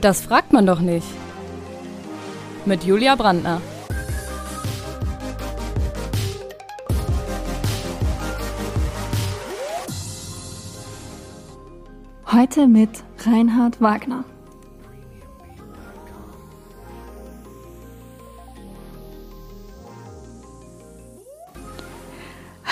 [0.00, 1.06] Das fragt man doch nicht.
[2.64, 3.60] Mit Julia Brandner.
[12.30, 12.90] Heute mit
[13.26, 14.22] Reinhard Wagner.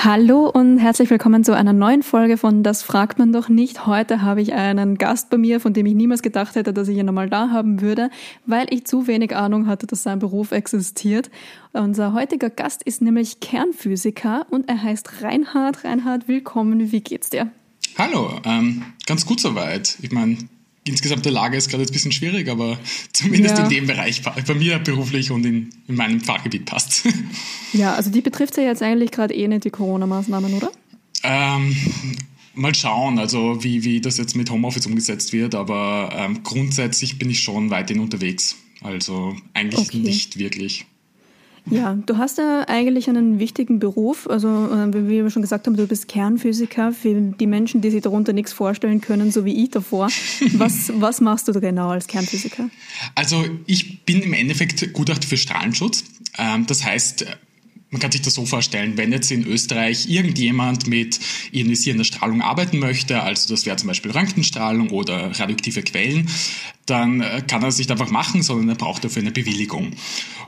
[0.09, 3.89] Hallo und herzlich willkommen zu einer neuen Folge von Das fragt man doch nicht.
[3.89, 6.97] Heute habe ich einen Gast bei mir, von dem ich niemals gedacht hätte, dass ich
[6.97, 8.11] ihn einmal da haben würde,
[8.47, 11.29] weil ich zu wenig Ahnung hatte, dass sein Beruf existiert.
[11.73, 15.83] Unser heutiger Gast ist nämlich Kernphysiker und er heißt Reinhard.
[15.83, 16.93] Reinhard, willkommen.
[16.93, 17.51] Wie geht's dir?
[17.99, 19.99] Hallo, ähm, ganz gut soweit.
[20.03, 20.39] Ich meine,
[20.87, 22.79] insgesamt der Lage ist gerade ein bisschen schwierig, aber
[23.13, 23.65] zumindest ja.
[23.65, 27.05] in dem Bereich, bei mir beruflich und in, in meinem Fachgebiet passt.
[27.73, 30.71] Ja, also die betrifft ja jetzt eigentlich gerade eh nicht die Corona-Maßnahmen, oder?
[31.23, 31.77] Ähm,
[32.55, 37.29] mal schauen, also wie, wie das jetzt mit Homeoffice umgesetzt wird, aber ähm, grundsätzlich bin
[37.29, 38.57] ich schon weiterhin unterwegs.
[38.81, 39.99] Also eigentlich okay.
[39.99, 40.87] nicht wirklich.
[41.69, 44.29] Ja, du hast ja eigentlich einen wichtigen Beruf.
[44.29, 46.93] Also, äh, wie wir schon gesagt haben, du bist Kernphysiker.
[46.93, 50.09] Für die Menschen, die sich darunter nichts vorstellen können, so wie ich davor.
[50.55, 52.71] Was, was machst du da genau als Kernphysiker?
[53.15, 56.05] Also, ich bin im Endeffekt Gutachter für Strahlenschutz.
[56.39, 57.27] Ähm, das heißt,
[57.91, 61.21] man kann sich das so vorstellen, wenn jetzt in Österreich irgendjemand mit
[61.53, 66.29] ionisierender Strahlung arbeiten möchte, also das wäre zum Beispiel Röntgenstrahlung oder radioaktive Quellen,
[66.87, 69.93] dann äh, kann er es nicht einfach machen, sondern er braucht dafür eine Bewilligung.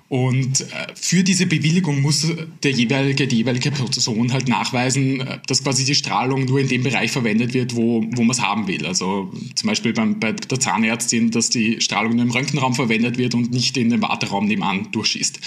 [0.09, 2.27] Und äh, für diese Bewilligung muss
[2.63, 6.83] der jeweilige, die jeweilige Person halt nachweisen, äh, dass quasi die Strahlung nur in dem
[6.83, 8.87] Bereich verwendet wird, wo, wo man es haben will.
[8.87, 13.35] Also zum Beispiel beim, bei der Zahnärztin, dass die Strahlung nur im Röntgenraum verwendet wird
[13.35, 15.41] und nicht in den Warteraum nebenan durchschießt.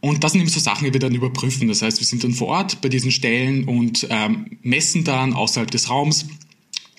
[0.00, 1.68] Und das sind eben so Sachen, die wir dann überprüfen.
[1.68, 5.70] Das heißt, wir sind dann vor Ort bei diesen Stellen und ähm, messen dann außerhalb
[5.70, 6.26] des Raums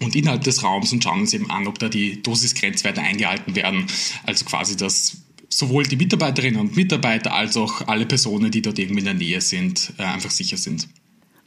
[0.02, 3.88] und innerhalb des Raums und schauen uns eben an, ob da die Dosisgrenzwerte eingehalten werden.
[4.26, 5.18] Also quasi das
[5.50, 9.42] sowohl die Mitarbeiterinnen und Mitarbeiter als auch alle Personen, die dort irgendwie in der Nähe
[9.42, 10.88] sind, äh, einfach sicher sind.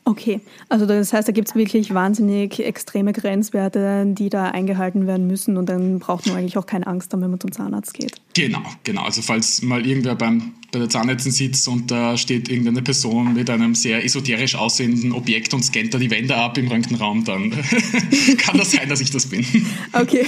[0.05, 5.27] Okay, also das heißt, da gibt es wirklich wahnsinnig extreme Grenzwerte, die da eingehalten werden
[5.27, 8.15] müssen und dann braucht man eigentlich auch keine Angst haben, wenn man zum Zahnarzt geht.
[8.35, 9.03] Genau, genau.
[9.03, 13.51] Also falls mal irgendwer beim, bei der Zahnärztin sitzt und da steht irgendeine Person mit
[13.51, 17.51] einem sehr esoterisch aussehenden Objekt und scannt da die Wände ab im Röntgenraum, dann
[18.39, 19.45] kann das sein, dass ich das bin.
[19.93, 20.25] Okay.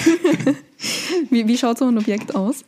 [1.30, 2.64] Wie, wie schaut so ein Objekt aus?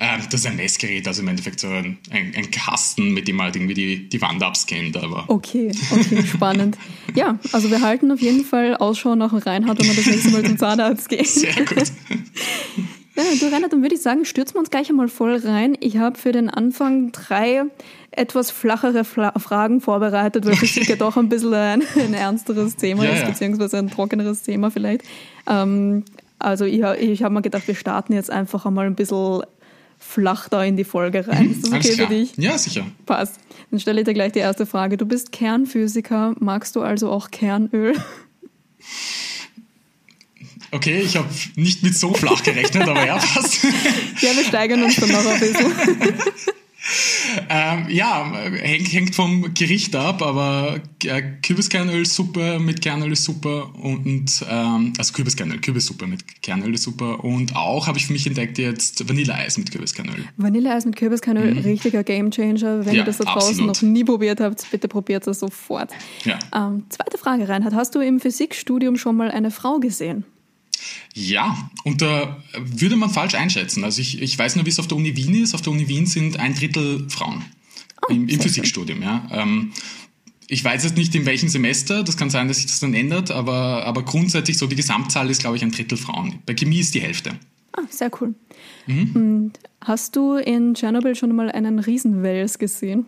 [0.00, 3.36] Ähm, das ist ein Messgerät, also im Endeffekt so ein, ein, ein, Kasten, mit dem
[3.36, 4.96] man halt irgendwie die, die Wand abscannt.
[4.96, 6.76] Aber okay, okay, spannend.
[7.14, 10.44] ja, also wir halten auf jeden Fall Ausschau nach Reinhard, wenn wir das nächste Mal
[10.44, 11.24] zum Zahnarzt gehen.
[11.24, 11.92] Sehr gut.
[13.16, 15.76] Ja, du Reinhard, dann würde ich sagen, stürzen wir uns gleich einmal voll rein.
[15.80, 17.64] Ich habe für den Anfang drei
[18.12, 23.04] etwas flachere Fla Fragen vorbereitet, weil Physik ja doch ein bisschen ein, ein ernsteres Thema
[23.04, 25.02] ja, ist, beziehungsweise ein trockeneres Thema vielleicht.
[25.48, 26.04] Ähm,
[26.38, 29.42] also ich, ich habe mir gedacht, wir starten jetzt einfach einmal ein bisschen
[29.98, 31.46] flach da in die Folge rein.
[31.46, 32.32] Mhm, ist das okay für dich?
[32.36, 32.86] Ja, sicher.
[33.06, 33.36] Passt.
[33.70, 34.96] Dann stelle ich dir gleich die erste Frage.
[34.96, 37.94] Du bist Kernphysiker, magst du also auch Kernöl?
[40.70, 43.64] Okay, ich habe nicht mit so flach gerechnet, aber ja, passt.
[44.20, 45.72] Ja, wir steigern uns dann noch ein bisschen.
[47.48, 54.44] ähm, ja, hängt, hängt vom Gericht ab, aber äh, Kürbiskernölsuppe mit Kernöl ist super und
[54.48, 58.58] ähm, also Kürbiskernöl, Kürbissuppe mit Kernöl ist super und auch habe ich für mich entdeckt
[58.58, 60.24] jetzt Vanilleeis mit Kürbiskernöl.
[60.36, 61.60] Vanilleeis mit Kürbiskernöl, mhm.
[61.60, 62.86] richtiger Gamechanger.
[62.86, 63.82] Wenn ja, ihr das da draußen absolut.
[63.82, 65.90] noch nie probiert habt, bitte probiert es sofort.
[66.24, 66.38] Ja.
[66.54, 70.24] Ähm, zweite Frage, Reinhard, hast du im Physikstudium schon mal eine Frau gesehen?
[71.14, 73.84] Ja, und da würde man falsch einschätzen.
[73.84, 75.54] Also ich, ich weiß nur, wie es auf der Uni Wien ist.
[75.54, 77.44] Auf der Uni Wien sind ein Drittel Frauen
[78.02, 79.02] oh, im, im Physikstudium.
[79.02, 79.26] Ja.
[79.30, 79.72] Ähm,
[80.48, 83.30] ich weiß jetzt nicht, in welchem Semester, das kann sein, dass sich das dann ändert,
[83.30, 86.38] aber, aber grundsätzlich so die Gesamtzahl ist, glaube ich, ein Drittel Frauen.
[86.46, 87.38] Bei Chemie ist die Hälfte.
[87.72, 88.34] Ah, sehr cool.
[88.86, 89.52] Mhm.
[89.82, 93.04] Hast du in Tschernobyl schon mal einen Riesenwels gesehen?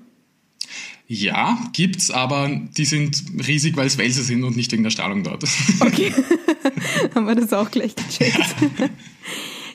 [1.12, 5.25] Ja, gibt's, aber die sind riesig, weil es Wälse sind und nicht wegen der Strahlung
[5.25, 5.43] dort.
[5.81, 6.15] Okay,
[7.16, 8.38] haben wir das auch gleich gecheckt.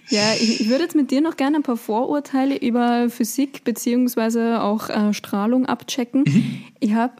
[0.08, 0.34] Ja.
[0.40, 5.14] Ich, würde jetzt mit dir noch gerne ein paar Vorurteile über Physik beziehungsweise auch äh,
[5.14, 6.24] Strahlung abchecken.
[6.26, 6.62] Mhm.
[6.80, 7.16] Ich habe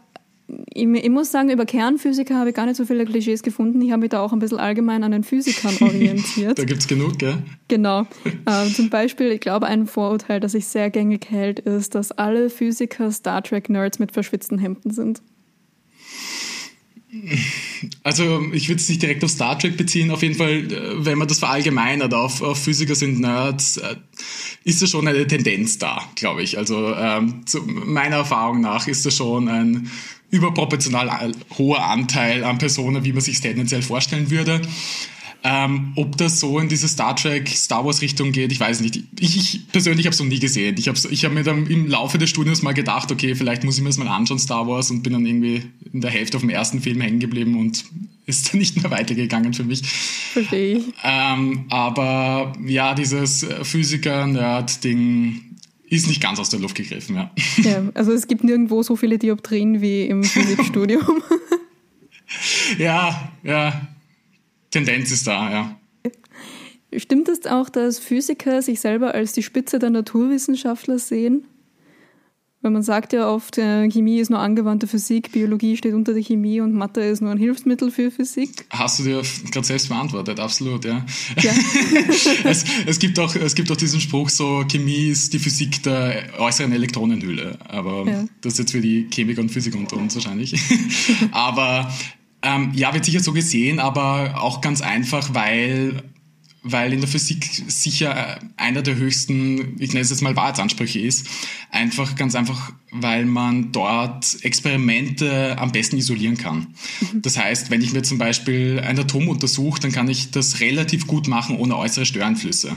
[0.48, 3.80] ich, ich, muss sagen, über Kernphysiker habe ich gar nicht so viele Klischees gefunden.
[3.82, 6.58] Ich habe mich da auch ein bisschen allgemein an den Physikern orientiert.
[6.58, 7.38] da gibt es genug, gell?
[7.68, 8.06] Genau.
[8.48, 12.48] Ähm, zum Beispiel, ich glaube, ein Vorurteil, das sich sehr gängig hält, ist, dass alle
[12.48, 15.20] Physiker Star Trek-Nerds mit verschwitzten Hemden sind.
[18.02, 21.18] Also ich würde es nicht direkt auf Star Trek beziehen, auf jeden Fall, äh, wenn
[21.18, 23.96] man das verallgemeinert auf, auf Physiker sind Nerds, äh,
[24.64, 26.58] ist da schon eine Tendenz da, glaube ich.
[26.58, 29.90] Also ähm, meiner Erfahrung nach ist da schon ein
[30.30, 34.60] überproportional hoher Anteil an Personen, wie man sich tendenziell vorstellen würde.
[35.48, 39.04] Ähm, ob das so in diese Star Trek, Star Wars Richtung geht, ich weiß nicht.
[39.20, 40.74] Ich, ich persönlich habe es noch nie gesehen.
[40.76, 43.76] Ich habe ich hab mir dann im Laufe des Studiums mal gedacht, okay, vielleicht muss
[43.76, 45.62] ich mir das mal anschauen, Star Wars, und bin dann irgendwie
[45.92, 47.84] in der Hälfte auf dem ersten Film hängen geblieben und
[48.26, 49.82] ist dann nicht mehr weitergegangen für mich.
[50.32, 50.84] Verstehe ich.
[51.04, 55.55] Ähm, aber ja, dieses Physiker-Nerd-Ding
[55.88, 57.30] ist nicht ganz aus der Luft gegriffen, ja.
[57.58, 61.22] Ja, also es gibt nirgendwo so viele Dioptrien wie im Physikstudium.
[62.78, 63.88] ja, ja.
[64.70, 65.80] Tendenz ist da, ja.
[66.96, 71.46] Stimmt es auch, dass Physiker sich selber als die Spitze der Naturwissenschaftler sehen?
[72.62, 76.22] Weil man sagt ja oft, äh, Chemie ist nur angewandte Physik, Biologie steht unter der
[76.22, 78.66] Chemie und Mathe ist nur ein Hilfsmittel für Physik.
[78.70, 79.22] Hast du dir
[79.52, 81.04] gerade selbst beantwortet, absolut, ja.
[81.40, 81.52] ja.
[82.44, 86.30] es, es, gibt auch, es gibt auch diesen Spruch, so Chemie ist die Physik der
[86.38, 87.58] äußeren Elektronenhülle.
[87.68, 88.24] Aber ja.
[88.40, 90.58] das ist jetzt für die Chemiker und Physiker unter uns wahrscheinlich.
[91.32, 91.92] aber
[92.42, 96.02] ähm, ja, wird sicher so gesehen, aber auch ganz einfach, weil
[96.68, 101.26] weil in der Physik sicher einer der höchsten, ich nenne es jetzt mal Wahrheitsansprüche ist.
[101.70, 106.74] Einfach, ganz einfach, weil man dort Experimente am besten isolieren kann.
[107.00, 107.22] Mhm.
[107.22, 111.06] Das heißt, wenn ich mir zum Beispiel ein Atom untersuche, dann kann ich das relativ
[111.06, 112.74] gut machen ohne äußere Störeinflüsse.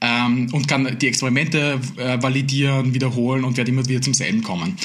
[0.00, 4.76] Ähm, und kann die Experimente äh, validieren, wiederholen und werde immer wieder zum selben kommen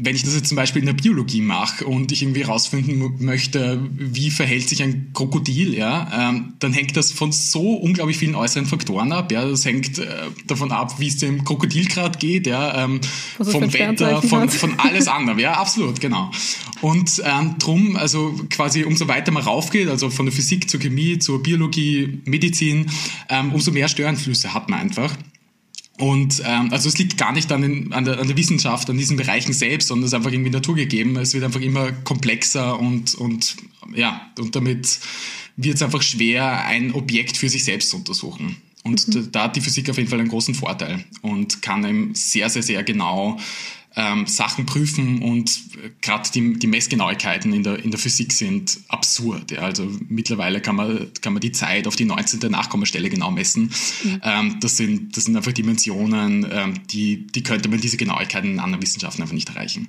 [0.00, 3.80] wenn ich das jetzt zum Beispiel in der Biologie mache und ich irgendwie herausfinden möchte,
[3.92, 8.66] wie verhält sich ein Krokodil, ja, ähm, dann hängt das von so unglaublich vielen äußeren
[8.66, 9.32] Faktoren ab.
[9.32, 10.06] Ja, das hängt äh,
[10.46, 13.00] davon ab, wie es dem Krokodil gerade geht, ja, ähm,
[13.42, 15.38] vom Wetter, von, von alles anderem.
[15.38, 16.30] Ja, absolut, genau.
[16.80, 21.18] Und ähm, drum, also quasi umso weiter man raufgeht, also von der Physik zur Chemie,
[21.18, 22.90] zur Biologie, Medizin,
[23.28, 25.16] ähm, umso mehr Störanflüsse hat man einfach.
[25.98, 28.96] Und ähm, also es liegt gar nicht an, den, an, der, an der Wissenschaft, an
[28.96, 31.16] diesen Bereichen selbst, sondern es ist einfach irgendwie naturgegeben.
[31.16, 33.56] Es wird einfach immer komplexer und, und
[33.94, 35.00] ja, und damit
[35.56, 38.56] wird es einfach schwer, ein Objekt für sich selbst zu untersuchen.
[38.84, 39.12] Und mhm.
[39.12, 42.48] da, da hat die Physik auf jeden Fall einen großen Vorteil und kann eben sehr,
[42.48, 43.38] sehr, sehr genau
[43.96, 45.50] ähm, Sachen prüfen und
[45.82, 49.50] äh, gerade die, die Messgenauigkeiten in der, in der Physik sind absurd.
[49.50, 49.60] Ja.
[49.60, 52.50] Also mittlerweile kann man, kann man die Zeit auf die 19.
[52.50, 53.72] Nachkommastelle genau messen.
[54.04, 54.20] Mhm.
[54.22, 58.60] Ähm, das, sind, das sind einfach Dimensionen, ähm, die, die könnte man diese Genauigkeiten in
[58.60, 59.88] anderen Wissenschaften einfach nicht erreichen.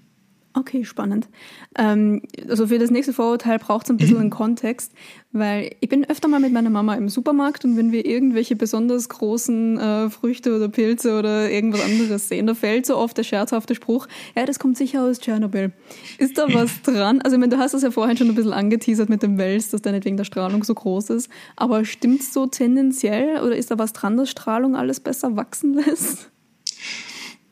[0.59, 1.29] Okay, spannend.
[1.77, 4.21] Ähm, also für das nächste Vorurteil braucht es ein bisschen mhm.
[4.23, 4.91] einen Kontext,
[5.31, 9.07] weil ich bin öfter mal mit meiner Mama im Supermarkt und wenn wir irgendwelche besonders
[9.07, 13.73] großen äh, Früchte oder Pilze oder irgendwas anderes sehen, da fällt so oft der scherzhafte
[13.73, 15.71] Spruch, ja, das kommt sicher aus Tschernobyl.
[16.17, 17.21] Ist da was dran?
[17.21, 19.69] Also ich meine, du hast das ja vorhin schon ein bisschen angeteasert mit dem Wels,
[19.69, 23.55] dass der nicht wegen der Strahlung so groß ist, aber stimmt es so tendenziell oder
[23.55, 26.29] ist da was dran, dass Strahlung alles besser wachsen lässt?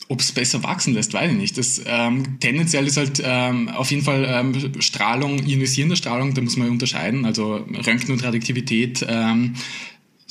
[0.09, 1.57] Ob es besser wachsen lässt, weiß ich nicht.
[1.57, 6.55] Das, ähm, tendenziell ist halt ähm, auf jeden Fall ähm, Strahlung, ionisierende Strahlung, da muss
[6.55, 7.25] man unterscheiden.
[7.25, 7.55] Also
[7.85, 9.55] Röntgen und Radioaktivität ähm,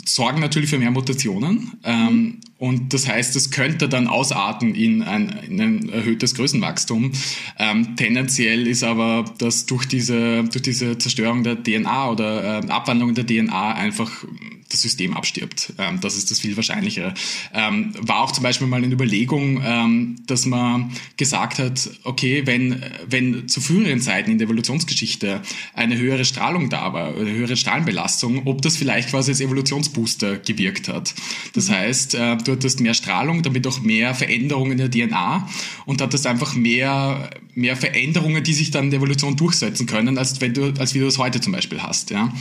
[0.04, 1.72] sorgen natürlich für mehr Mutationen.
[1.84, 2.40] Ähm.
[2.58, 7.12] Und das heißt, es könnte dann ausarten in ein, in ein erhöhtes Größenwachstum.
[7.58, 13.14] Ähm, tendenziell ist aber, dass durch diese, durch diese Zerstörung der DNA oder äh, Abwandlung
[13.14, 14.24] der DNA einfach
[14.70, 15.72] das System abstirbt.
[15.78, 17.14] Ähm, das ist das viel wahrscheinlichere.
[17.52, 22.82] Ähm, war auch zum Beispiel mal eine Überlegung, ähm, dass man gesagt hat, okay, wenn,
[23.08, 25.42] wenn zu früheren Zeiten in der Evolutionsgeschichte
[25.74, 30.88] eine höhere Strahlung da war, eine höhere Strahlenbelastung, ob das vielleicht quasi als Evolutionsbooster gewirkt
[30.88, 31.14] hat.
[31.52, 31.72] Das mhm.
[31.72, 35.48] heißt, äh, du hattest mehr Strahlung, damit auch mehr Veränderungen in der DNA
[35.84, 40.40] und hattest einfach mehr, mehr Veränderungen, die sich dann in der Evolution durchsetzen können, als
[40.40, 42.32] wenn du, als wie du es heute zum Beispiel hast, ja.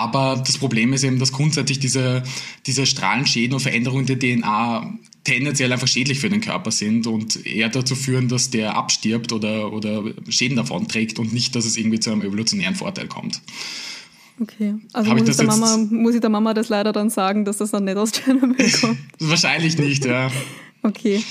[0.00, 2.22] Aber das Problem ist eben, dass grundsätzlich diese,
[2.66, 7.68] diese Strahlenschäden und Veränderungen der DNA tendenziell einfach schädlich für den Körper sind und eher
[7.68, 12.00] dazu führen, dass der abstirbt oder, oder Schäden davon trägt und nicht, dass es irgendwie
[12.00, 13.42] zu einem evolutionären Vorteil kommt.
[14.40, 17.44] Okay, also muss ich, ich der Mama, muss ich der Mama das leider dann sagen,
[17.44, 18.98] dass das dann nicht aus Tschernobyl kommt?
[19.18, 20.30] Wahrscheinlich nicht, ja.
[20.82, 21.22] okay.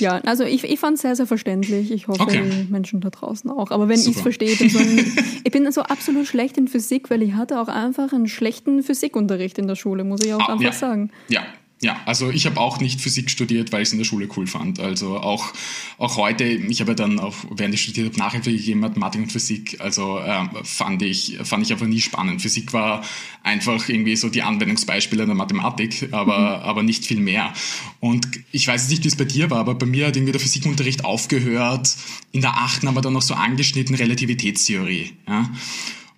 [0.00, 1.90] Ja, also ich, ich fand es sehr, sehr verständlich.
[1.92, 2.42] Ich hoffe, okay.
[2.42, 3.70] die Menschen da draußen auch.
[3.70, 4.98] Aber wenn ich es verstehe, bin so ein,
[5.44, 9.58] ich bin so absolut schlecht in Physik, weil ich hatte auch einfach einen schlechten Physikunterricht
[9.58, 10.72] in der Schule, muss ich auch ah, einfach ja.
[10.72, 11.10] sagen.
[11.28, 11.42] Ja,
[11.82, 14.46] ja, also ich habe auch nicht Physik studiert, weil ich es in der Schule cool
[14.46, 14.80] fand.
[14.80, 15.54] Also auch,
[15.96, 19.32] auch heute, ich habe ja dann auch, während ich studiert habe, Nachhilfe gegeben, Mathematik und
[19.32, 19.80] Physik.
[19.80, 22.42] Also ähm, fand, ich, fand ich einfach nie spannend.
[22.42, 23.02] Physik war
[23.42, 26.64] einfach irgendwie so die Anwendungsbeispiele der Mathematik, aber, mhm.
[26.68, 27.54] aber nicht viel mehr.
[27.98, 30.40] Und ich weiß nicht, wie es bei dir war, aber bei mir hat irgendwie der
[30.40, 31.96] Physikunterricht aufgehört.
[32.32, 35.12] In der achten haben wir dann noch so angeschnitten Relativitätstheorie.
[35.26, 35.50] Ja?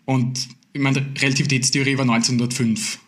[0.07, 2.99] Und ich meine, Relativitätstheorie war 1905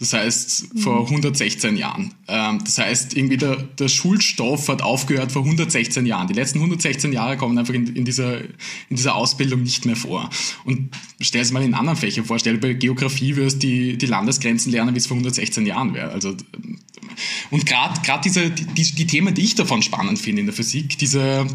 [0.00, 2.14] Das heißt, vor 116 Jahren.
[2.28, 6.28] Ähm, das heißt, irgendwie der, der Schulstoff hat aufgehört vor 116 Jahren.
[6.28, 10.30] Die letzten 116 Jahre kommen einfach in, in, dieser, in dieser Ausbildung nicht mehr vor.
[10.64, 10.90] Und
[11.20, 12.38] stell es mal in anderen Fächern vor.
[12.38, 16.10] Stell dir bei Geografie wirst die, die Landesgrenzen lernen, wie es vor 116 Jahren wäre.
[16.10, 16.36] Also,
[17.50, 21.46] und gerade diese, die, die Themen, die ich davon spannend finde in der Physik, diese,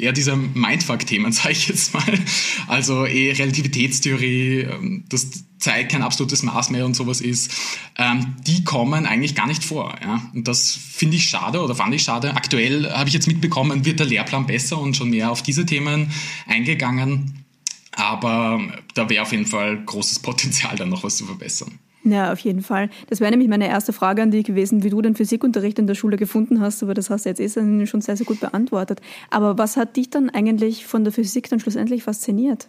[0.00, 2.18] eher dieser Mindfuck-Themen, sage ich jetzt mal.
[2.66, 7.52] Also eh Relativitätstheorie, ähm, dass Zeit kein absolutes Maß mehr und sowas ist,
[7.96, 9.96] ähm, die kommen eigentlich gar nicht vor.
[10.00, 10.22] Ja?
[10.34, 12.34] Und das finde ich schade oder fand ich schade.
[12.34, 16.10] Aktuell habe ich jetzt mitbekommen, wird der Lehrplan besser und schon mehr auf diese Themen
[16.46, 17.44] eingegangen.
[17.92, 18.60] Aber
[18.94, 21.78] da wäre auf jeden Fall großes Potenzial, dann noch was zu verbessern.
[22.04, 22.90] Ja, auf jeden Fall.
[23.08, 25.94] Das wäre nämlich meine erste Frage an dich gewesen, wie du den Physikunterricht in der
[25.94, 29.00] Schule gefunden hast, aber das hast du jetzt eh schon sehr, sehr gut beantwortet.
[29.30, 32.68] Aber was hat dich dann eigentlich von der Physik dann schlussendlich fasziniert?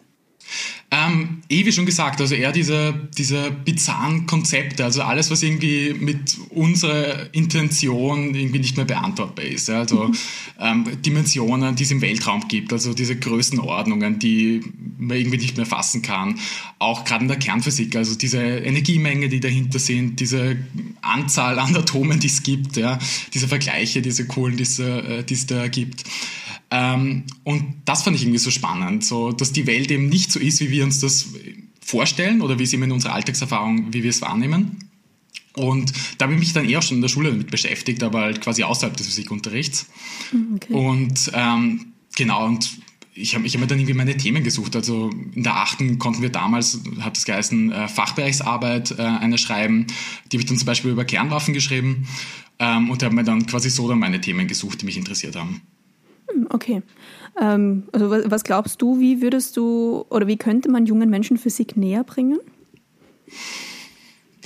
[0.91, 5.93] Ähm, eh wie schon gesagt, also eher diese, diese bizarren Konzepte, also alles, was irgendwie
[5.93, 9.67] mit unserer Intention irgendwie nicht mehr beantwortbar ist.
[9.67, 9.79] Ja?
[9.79, 10.15] Also mhm.
[10.59, 14.61] ähm, Dimensionen, die es im Weltraum gibt, also diese Größenordnungen, die
[14.97, 16.39] man irgendwie nicht mehr fassen kann.
[16.79, 20.57] Auch gerade in der Kernphysik, also diese Energiemenge, die dahinter sind, diese
[21.01, 22.97] Anzahl an Atomen, die es gibt, ja?
[23.35, 26.03] diese Vergleiche, diese coolen, die äh, die es da gibt.
[26.71, 30.39] Ähm, und das fand ich irgendwie so spannend, so dass die Welt eben nicht so
[30.39, 31.27] ist, wie wir uns das
[31.81, 34.89] vorstellen oder wie es eben in unserer Alltagserfahrung, wie wir es wahrnehmen.
[35.55, 38.41] Und da habe ich mich dann eher schon in der Schule damit beschäftigt, aber halt
[38.41, 39.87] quasi außerhalb des Physikunterrichts.
[40.29, 40.73] Hm, okay.
[40.73, 42.69] Und ähm, genau, und
[43.15, 44.75] ich habe ich hab mir dann irgendwie meine Themen gesucht.
[44.75, 49.87] Also in der achten konnten wir damals, hat das geheißen, äh, Fachbereichsarbeit äh, eine schreiben.
[50.31, 52.07] Die habe ich dann zum Beispiel über Kernwaffen geschrieben
[52.59, 55.61] ähm, und habe mir dann quasi so dann meine Themen gesucht, die mich interessiert haben.
[56.59, 56.81] Okay.
[57.39, 61.77] Ähm, also was glaubst du, wie würdest du oder wie könnte man jungen Menschen Physik
[61.77, 62.39] näher bringen?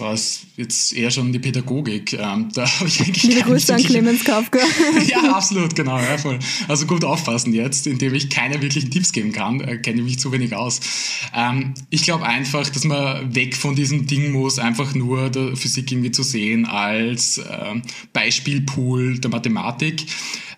[0.04, 2.14] Was jetzt eher schon die Pädagogik.
[2.14, 4.60] Ähm, da habe ich eigentlich Liebe Grüße an Clemens Kafka.
[5.08, 5.98] ja, absolut, genau.
[5.98, 6.40] Ja, voll.
[6.68, 10.20] Also gut aufpassen jetzt, indem ich keine wirklichen Tipps geben kann, äh, kenne ich mich
[10.20, 10.82] zu wenig aus.
[11.34, 15.92] Ähm, ich glaube einfach, dass man weg von diesem Ding muss, einfach nur der Physik
[15.92, 17.76] irgendwie zu sehen als äh,
[18.12, 20.06] Beispielpool der Mathematik.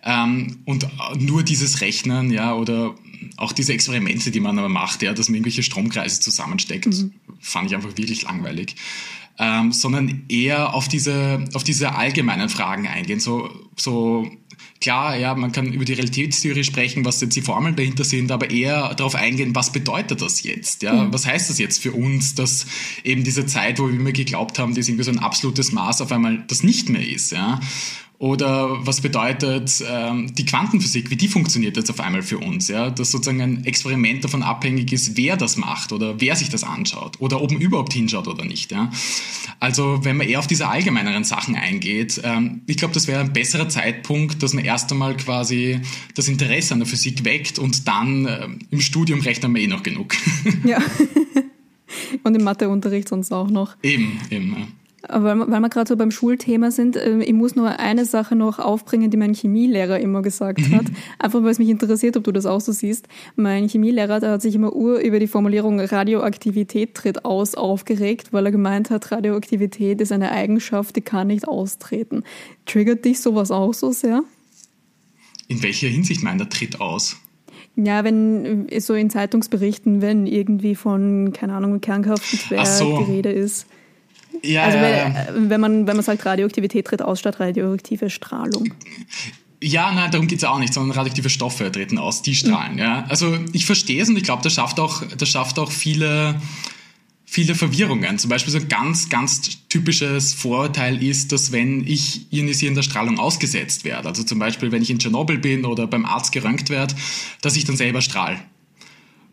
[0.04, 0.88] Ähm, und
[1.20, 2.96] nur dieses Rechnen, ja, oder
[3.38, 7.14] auch diese Experimente, die man aber macht, ja, dass man irgendwelche Stromkreise zusammensteckt, mhm.
[7.40, 8.76] fand ich einfach wirklich langweilig.
[9.38, 13.20] Ähm, sondern eher auf diese, auf diese allgemeinen Fragen eingehen.
[13.20, 14.32] So, so
[14.82, 18.50] klar, ja, man kann über die Realitätstheorie sprechen, was jetzt die Formeln dahinter sind, aber
[18.50, 20.84] eher darauf eingehen, was bedeutet das jetzt?
[20.84, 20.94] Ja?
[20.94, 21.14] Mhm.
[21.14, 22.66] Was heißt das jetzt für uns, dass
[23.04, 26.12] eben diese Zeit, wo wir immer geglaubt haben, dass irgendwie so ein absolutes Maß auf
[26.12, 27.32] einmal das nicht mehr ist?
[27.32, 27.60] Ja?
[28.26, 32.68] Oder was bedeutet ähm, die Quantenphysik, wie die funktioniert jetzt auf einmal für uns?
[32.70, 32.90] Ja?
[32.90, 37.22] Dass sozusagen ein Experiment davon abhängig ist, wer das macht oder wer sich das anschaut
[37.22, 38.72] oder ob man überhaupt hinschaut oder nicht.
[38.72, 38.90] Ja?
[39.60, 43.32] Also wenn man eher auf diese allgemeineren Sachen eingeht, ähm, ich glaube, das wäre ein
[43.32, 45.82] besserer Zeitpunkt, dass man erst einmal quasi
[46.16, 49.84] das Interesse an der Physik weckt und dann äh, im Studium rechnet man eh noch
[49.84, 50.16] genug.
[50.64, 50.80] Ja.
[52.24, 53.76] und im Matheunterricht sonst auch noch.
[53.84, 54.56] Eben, eben.
[54.58, 54.68] Ja.
[55.10, 58.60] Weil, weil wir gerade so beim Schulthema sind, ähm, ich muss nur eine Sache noch
[58.60, 60.86] aufbringen, die mein Chemielehrer immer gesagt hat.
[61.20, 63.08] Einfach weil es mich interessiert, ob du das auch so siehst.
[63.36, 68.46] Mein Chemielehrer, der hat sich immer ur über die Formulierung Radioaktivität tritt aus aufgeregt, weil
[68.46, 72.24] er gemeint hat, Radioaktivität ist eine Eigenschaft, die kann nicht austreten.
[72.66, 74.24] Triggert dich sowas auch so sehr?
[75.48, 77.18] In welcher Hinsicht meint er tritt aus?
[77.76, 82.98] Ja, wenn so in Zeitungsberichten, wenn irgendwie von, keine Ahnung, Kernkraftwerk so.
[83.00, 83.68] die Rede ist.
[84.44, 88.74] Ja, also wenn, wenn, man, wenn man sagt, Radioaktivität tritt aus statt radioaktive Strahlung.
[89.62, 92.74] Ja, nein, darum geht es auch nicht, sondern radioaktive Stoffe treten aus, die strahlen.
[92.74, 92.80] Mhm.
[92.80, 93.06] Ja.
[93.10, 96.40] Also ich verstehe es und ich glaube, das schafft auch, das schafft auch viele,
[97.26, 98.20] viele Verwirrungen.
[98.20, 103.86] Zum Beispiel so ein ganz, ganz typisches Vorurteil ist, dass wenn ich ionisierender Strahlung ausgesetzt
[103.86, 106.94] werde, also zum Beispiel wenn ich in Tschernobyl bin oder beim Arzt geröntgt werde,
[107.42, 108.38] dass ich dann selber strahle.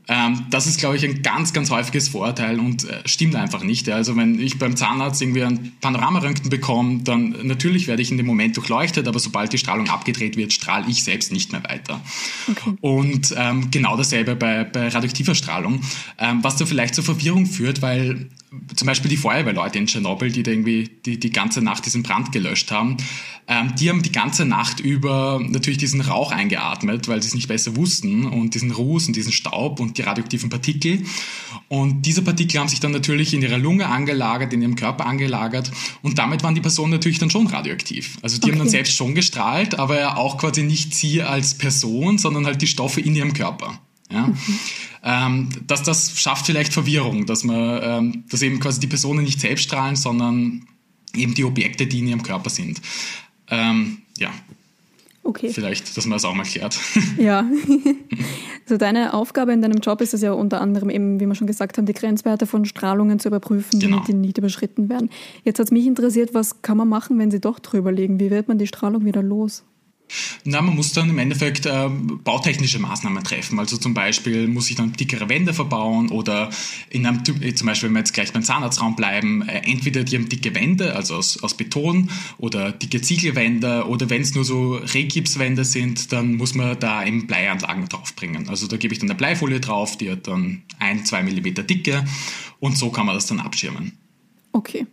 [0.08, 3.88] Ähm, das ist, glaube ich, ein ganz, ganz häufiges Vorurteil und äh, stimmt einfach nicht.
[3.88, 8.26] Also wenn ich beim Zahnarzt irgendwie ein Panoramaröntgen bekomme, dann natürlich werde ich in dem
[8.26, 12.00] Moment durchleuchtet, aber sobald die Strahlung abgedreht wird, strahle ich selbst nicht mehr weiter.
[12.50, 12.74] Okay.
[12.80, 15.80] Und ähm, genau dasselbe bei, bei radioaktiver Strahlung,
[16.18, 18.28] ähm, was da vielleicht zur Verwirrung führt, weil
[18.76, 22.32] zum Beispiel die Feuerwehrleute in Tschernobyl, die da irgendwie die, die ganze Nacht diesen Brand
[22.32, 22.96] gelöscht haben,
[23.48, 27.48] ähm, die haben die ganze Nacht über natürlich diesen Rauch eingeatmet, weil sie es nicht
[27.48, 31.02] besser wussten und diesen Ruß und diesen Staub und die radioaktiven Partikel.
[31.68, 35.72] Und diese Partikel haben sich dann natürlich in ihrer Lunge angelagert, in ihrem Körper angelagert
[36.02, 38.18] und damit waren die Personen natürlich dann schon radioaktiv.
[38.22, 38.52] Also die okay.
[38.52, 42.66] haben dann selbst schon gestrahlt, aber auch quasi nicht sie als Person, sondern halt die
[42.66, 43.80] Stoffe in ihrem Körper.
[44.12, 44.26] Ja?
[44.26, 44.36] Mhm.
[45.04, 49.40] Ähm, dass das schafft vielleicht Verwirrung, dass man, ähm, dass eben quasi die Personen nicht
[49.40, 50.66] selbst strahlen, sondern
[51.14, 52.80] eben die Objekte, die in ihrem Körper sind.
[53.48, 54.30] Ähm, ja.
[55.24, 55.50] Okay.
[55.50, 56.78] Vielleicht, dass man das auch mal klärt.
[57.18, 57.44] Ja.
[58.64, 61.46] also deine Aufgabe in deinem Job ist es ja unter anderem eben, wie wir schon
[61.46, 63.96] gesagt haben, die Grenzwerte von Strahlungen zu überprüfen, genau.
[63.96, 65.10] damit die nicht überschritten werden.
[65.44, 68.18] Jetzt hat es mich interessiert, was kann man machen, wenn sie doch drüber liegen?
[68.18, 69.62] Wie wird man die Strahlung wieder los?
[70.44, 73.58] Na, man muss dann im Endeffekt äh, bautechnische Maßnahmen treffen.
[73.58, 76.50] Also zum Beispiel muss ich dann dickere Wände verbauen oder
[76.90, 80.16] in einem, äh, zum Beispiel, wenn wir jetzt gleich beim Zahnarztraum bleiben, äh, entweder die
[80.16, 84.74] haben dicke Wände, also aus, aus Beton oder dicke Ziegelwände oder wenn es nur so
[84.74, 88.48] Regipswände sind, dann muss man da eben Bleianlagen draufbringen.
[88.48, 92.04] Also da gebe ich dann eine Bleifolie drauf, die hat dann ein, zwei Millimeter Dicke
[92.60, 93.92] und so kann man das dann abschirmen.
[94.52, 94.86] Okay.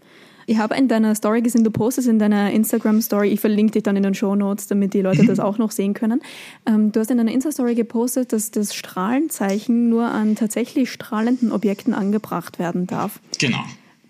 [0.49, 3.95] Ich habe in deiner Story gesehen, du postest in deiner Instagram-Story, ich verlinke dich dann
[3.95, 5.27] in den Show Notes, damit die Leute mhm.
[5.27, 6.23] das auch noch sehen können.
[6.65, 11.93] Ähm, du hast in deiner Insta-Story gepostet, dass das Strahlenzeichen nur an tatsächlich strahlenden Objekten
[11.93, 13.19] angebracht werden darf.
[13.37, 13.63] Genau.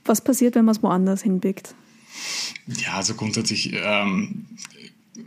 [0.05, 1.75] Was passiert, wenn man es woanders hinbiegt?
[2.67, 4.45] Ja, also grundsätzlich ähm,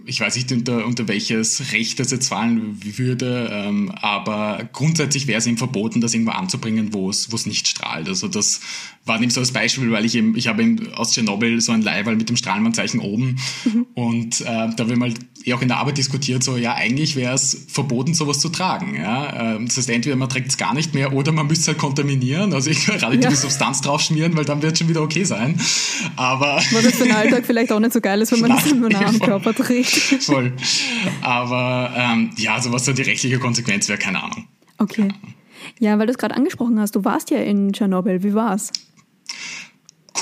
[0.04, 5.38] ich weiß nicht, unter, unter welches Recht das jetzt fallen würde, ähm, aber grundsätzlich wäre
[5.38, 8.08] es ihm verboten, das irgendwo anzubringen, wo es, wo es nicht strahlt.
[8.08, 8.60] Also das
[9.04, 11.82] war eben so als Beispiel, weil ich eben, ich habe eben aus Tschernobyl so ein
[11.82, 13.86] Leihwahl mit dem Strahlenwarnzeichen oben mhm.
[13.94, 15.12] und äh, da haben wir mal
[15.44, 18.94] eh auch in der Arbeit diskutiert, so ja, eigentlich wäre es verboten, sowas zu tragen.
[18.94, 19.56] Ja?
[19.56, 21.78] Ähm, das heißt, entweder man trägt es gar nicht mehr oder man müsste es halt
[21.78, 23.36] kontaminieren, also ich radioaktive ja.
[23.36, 25.60] Substanz draufschmieren, weil dann wird es schon wieder okay sein.
[26.14, 28.72] Aber Was jetzt für den Alltag vielleicht auch nicht so geil ist, wenn man das
[28.72, 29.90] nur nah am Körper trägt.
[30.22, 30.52] Voll.
[31.22, 34.46] Aber ähm, ja, also was da die rechtliche Konsequenz wäre, keine Ahnung.
[34.78, 35.08] Okay.
[35.78, 38.70] Ja, weil du es gerade angesprochen hast, du warst ja in Tschernobyl, wie war's?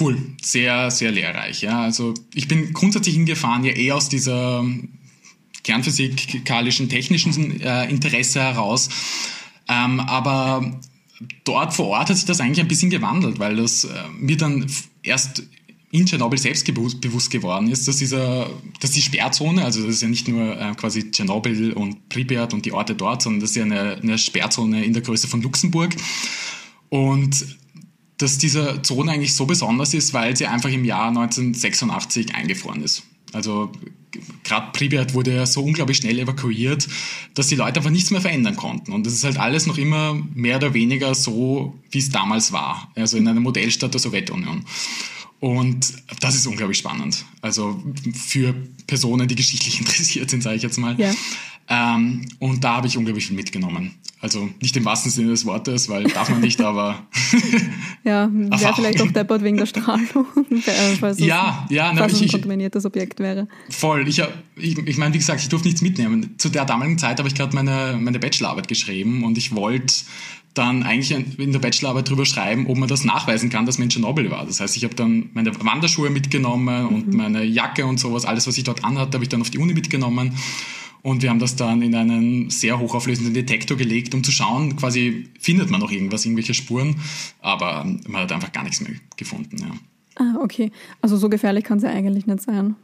[0.00, 1.60] Cool, sehr, sehr lehrreich.
[1.60, 4.64] Ja, also ich bin grundsätzlich hingefahren, ja eh aus dieser
[5.62, 8.88] kernphysikalischen, technischen äh, Interesse heraus.
[9.68, 10.80] Ähm, aber
[11.44, 14.66] dort vor Ort hat sich das eigentlich ein bisschen gewandelt, weil das äh, mir dann
[15.02, 15.42] erst
[15.92, 18.48] in Tschernobyl selbst bewusst geworden ist, dass, dieser,
[18.80, 22.64] dass die Sperrzone, also das ist ja nicht nur äh, quasi Tschernobyl und Pripyat und
[22.64, 25.94] die Orte dort, sondern das ist ja eine, eine Sperrzone in der Größe von Luxemburg.
[26.88, 27.59] Und
[28.22, 33.02] dass diese Zone eigentlich so besonders ist, weil sie einfach im Jahr 1986 eingefroren ist.
[33.32, 33.72] Also
[34.42, 36.88] gerade Pripyat wurde ja so unglaublich schnell evakuiert,
[37.34, 38.92] dass die Leute einfach nichts mehr verändern konnten.
[38.92, 42.90] Und das ist halt alles noch immer mehr oder weniger so, wie es damals war.
[42.96, 44.64] Also in einer Modellstadt der Sowjetunion.
[45.38, 47.24] Und das ist unglaublich spannend.
[47.40, 48.54] Also für
[48.86, 50.98] Personen, die geschichtlich interessiert sind, sage ich jetzt mal.
[50.98, 51.14] Ja.
[51.68, 53.94] Ähm, und da habe ich unglaublich viel mitgenommen.
[54.22, 57.06] Also nicht im wahrsten Sinne des Wortes, weil darf man nicht, aber.
[58.04, 60.26] ja, wäre vielleicht auch deppert wegen der Strahlung,
[61.00, 63.48] falls ja, es, ja, falls ich, ein kontaminiertes Objekt wäre.
[63.70, 64.06] Voll.
[64.08, 64.22] Ich,
[64.56, 66.34] ich, ich meine, wie gesagt, ich durfte nichts mitnehmen.
[66.36, 69.94] Zu der damaligen Zeit habe ich gerade meine, meine Bachelorarbeit geschrieben und ich wollte
[70.52, 73.90] dann eigentlich in der Bachelorarbeit drüber schreiben, ob man das nachweisen kann, dass man in
[73.90, 74.44] Tschernobyl war.
[74.44, 77.16] Das heißt, ich habe dann meine Wanderschuhe mitgenommen und mhm.
[77.16, 79.72] meine Jacke und sowas, alles, was ich dort anhatte, habe ich dann auf die Uni
[79.72, 80.34] mitgenommen.
[81.02, 85.28] Und wir haben das dann in einen sehr hochauflösenden Detektor gelegt, um zu schauen, quasi
[85.38, 86.96] findet man noch irgendwas, irgendwelche Spuren.
[87.40, 89.56] Aber man hat einfach gar nichts mehr gefunden.
[89.58, 89.70] Ja.
[90.16, 90.70] Ah, okay.
[91.00, 92.76] Also so gefährlich kann es ja eigentlich nicht sein.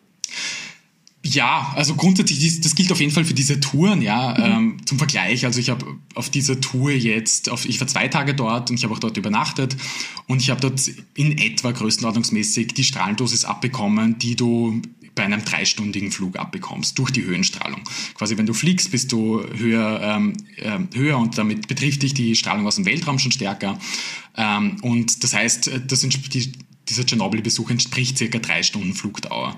[1.23, 4.35] Ja, also grundsätzlich, das gilt auf jeden Fall für diese Touren, ja.
[4.39, 4.45] Mhm.
[4.45, 8.35] Ähm, zum Vergleich, also ich habe auf dieser Tour jetzt, auf, ich war zwei Tage
[8.35, 9.77] dort und ich habe auch dort übernachtet
[10.29, 10.81] und ich habe dort
[11.15, 14.81] in etwa größenordnungsmäßig die Strahlendosis abbekommen, die du
[15.17, 17.81] bei einem dreistündigen Flug abbekommst durch die Höhenstrahlung.
[18.15, 22.37] Quasi wenn du fliegst, bist du höher, ähm, äh, höher und damit betrifft dich die
[22.37, 23.79] Strahlung aus dem Weltraum schon stärker.
[24.37, 26.53] Ähm, und das heißt, das, die,
[26.89, 29.57] dieser Tschernobyl-Besuch entspricht circa drei Stunden Flugdauer.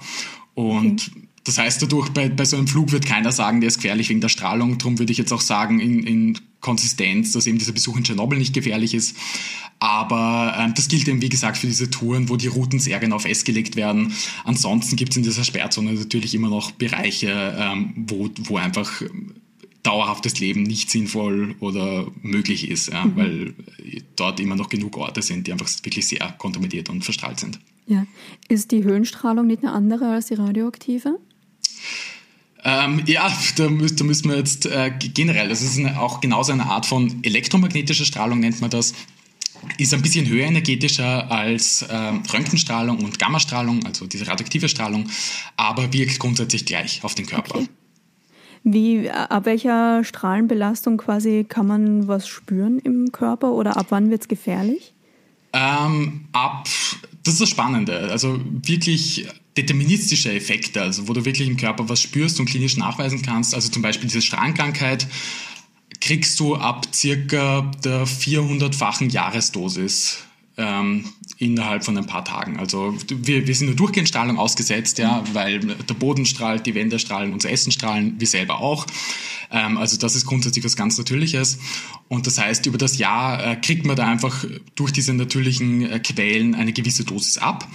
[0.55, 1.29] Und okay.
[1.49, 4.21] Das heißt, dadurch bei, bei so einem Flug wird keiner sagen, der ist gefährlich wegen
[4.21, 4.77] der Strahlung.
[4.77, 8.39] Darum würde ich jetzt auch sagen, in, in Konsistenz, dass eben dieser Besuch in Tschernobyl
[8.39, 9.17] nicht gefährlich ist.
[9.81, 13.19] Aber ähm, das gilt eben, wie gesagt, für diese Touren, wo die Routen sehr genau
[13.19, 14.13] festgelegt werden.
[14.45, 19.03] Ansonsten gibt es in dieser Sperrzone natürlich immer noch Bereiche, ähm, wo, wo einfach
[19.85, 23.17] dauerhaftes Leben nicht sinnvoll oder möglich ist, ja, mhm.
[23.17, 23.55] weil
[24.17, 27.61] dort immer noch genug Orte sind, die einfach wirklich sehr kontaminiert und verstrahlt sind.
[27.87, 28.07] Ja.
[28.49, 31.19] Ist die Höhenstrahlung nicht eine andere als die radioaktive?
[32.65, 36.53] Ähm, ja, da, müß, da müssen wir jetzt äh, generell, das ist eine, auch genauso
[36.53, 38.93] eine Art von elektromagnetischer Strahlung, nennt man das.
[39.77, 41.95] Ist ein bisschen höher energetischer als äh,
[42.33, 45.09] Röntgenstrahlung und Gammastrahlung, also diese radioaktive Strahlung,
[45.57, 47.57] aber wirkt grundsätzlich gleich auf den Körper.
[47.57, 47.69] Okay.
[48.65, 54.23] Wie, ab welcher Strahlenbelastung quasi kann man was spüren im Körper oder ab wann wird
[54.23, 54.95] es gefährlich?
[55.53, 56.69] Ähm, ab,
[57.25, 62.01] das ist das Spannende, also wirklich deterministische Effekte, also wo du wirklich im Körper was
[62.01, 65.09] spürst und klinisch nachweisen kannst, also zum Beispiel diese Strahlenkrankheit,
[66.01, 70.19] kriegst du ab circa der 400-fachen Jahresdosis
[70.57, 71.05] ähm,
[71.39, 72.59] innerhalb von ein paar Tagen.
[72.59, 77.33] Also wir, wir sind der Durchgehensstrahlung ausgesetzt, ja, weil der Boden strahlt, die Wände strahlen,
[77.33, 78.87] unser Essen strahlen, wir selber auch.
[79.51, 81.59] Ähm, also das ist grundsätzlich was ganz Natürliches.
[82.09, 86.01] Und das heißt, über das Jahr äh, kriegt man da einfach durch diese natürlichen äh,
[86.01, 87.69] Quellen eine gewisse Dosis ab.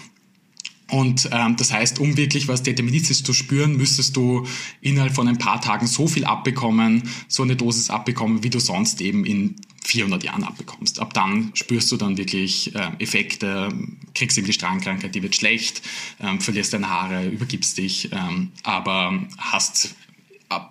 [0.93, 4.45] Und ähm, das heißt, um wirklich was Deterministisches zu spüren, müsstest du
[4.79, 9.01] innerhalb von ein paar Tagen so viel abbekommen, so eine Dosis abbekommen, wie du sonst
[9.01, 10.99] eben in 400 Jahren abbekommst.
[10.99, 13.69] Ab dann spürst du dann wirklich äh, Effekte,
[14.13, 15.81] kriegst eben die Strahlenkrankheit, die wird schlecht,
[16.19, 19.95] ähm, verlierst deine Haare, übergibst dich, ähm, aber hast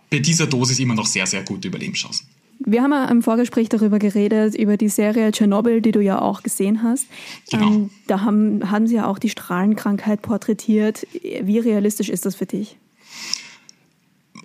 [0.09, 2.29] bei dieser Dosis immer noch sehr, sehr gute Überlebenschancen.
[2.65, 6.43] Wir haben ja im Vorgespräch darüber geredet, über die Serie Tschernobyl, die du ja auch
[6.43, 7.07] gesehen hast.
[7.51, 7.67] Genau.
[7.67, 11.07] Ähm, da haben, haben sie ja auch die Strahlenkrankheit porträtiert.
[11.13, 12.77] Wie realistisch ist das für dich?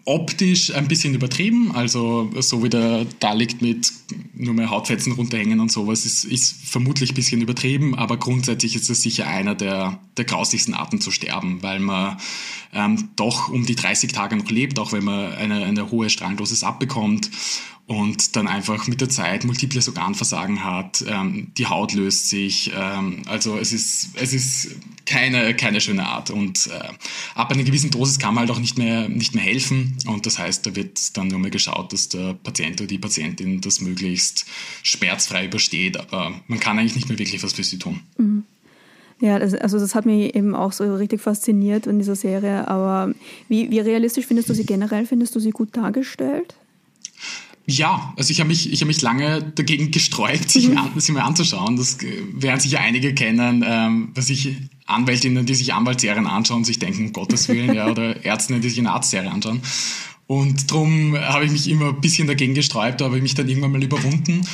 [0.07, 3.91] optisch ein bisschen übertrieben, also so wie der da liegt mit
[4.33, 8.89] nur mehr Hautfetzen runterhängen und sowas, ist, ist vermutlich ein bisschen übertrieben, aber grundsätzlich ist
[8.89, 12.17] es sicher einer der, der grausigsten Arten zu sterben, weil man
[12.73, 16.63] ähm, doch um die 30 Tage noch lebt, auch wenn man eine, eine hohe Strahlendosis
[16.63, 17.29] abbekommt
[17.87, 23.21] und dann einfach mit der Zeit multiples Organversagen hat, ähm, die Haut löst sich, ähm,
[23.25, 26.89] also es ist, es ist keine, keine schöne Art und äh,
[27.33, 30.37] ab einer gewissen Dosis kann man halt auch nicht mehr, nicht mehr helfen und das
[30.37, 34.45] heißt, da wird dann nur mehr geschaut, dass der Patient oder die Patientin das möglichst
[34.83, 38.01] schmerzfrei übersteht, aber man kann eigentlich nicht mehr wirklich was für sie tun.
[38.17, 38.43] Mhm.
[39.19, 42.67] Ja, das, also das hat mich eben auch so richtig fasziniert in dieser Serie.
[42.67, 43.15] Aber
[43.49, 45.07] wie, wie realistisch findest du sie generell?
[45.07, 46.55] Findest du sie gut dargestellt?
[47.69, 51.13] Ja, also ich habe mich, ich hab mich lange dagegen gesträubt, sich, mir, an, sich
[51.13, 51.75] mir anzuschauen.
[51.75, 51.97] Das
[52.33, 57.13] werden sicher einige kennen, ähm, was ich Anwältinnen, die sich Anwaltsserien anschauen, sich denken, um
[57.13, 59.61] Gottes Willen, ja, oder Ärztinnen, die sich eine Arztserie anschauen.
[60.27, 63.71] Und darum habe ich mich immer ein bisschen dagegen gesträubt, aber ich mich dann irgendwann
[63.71, 64.47] mal überwunden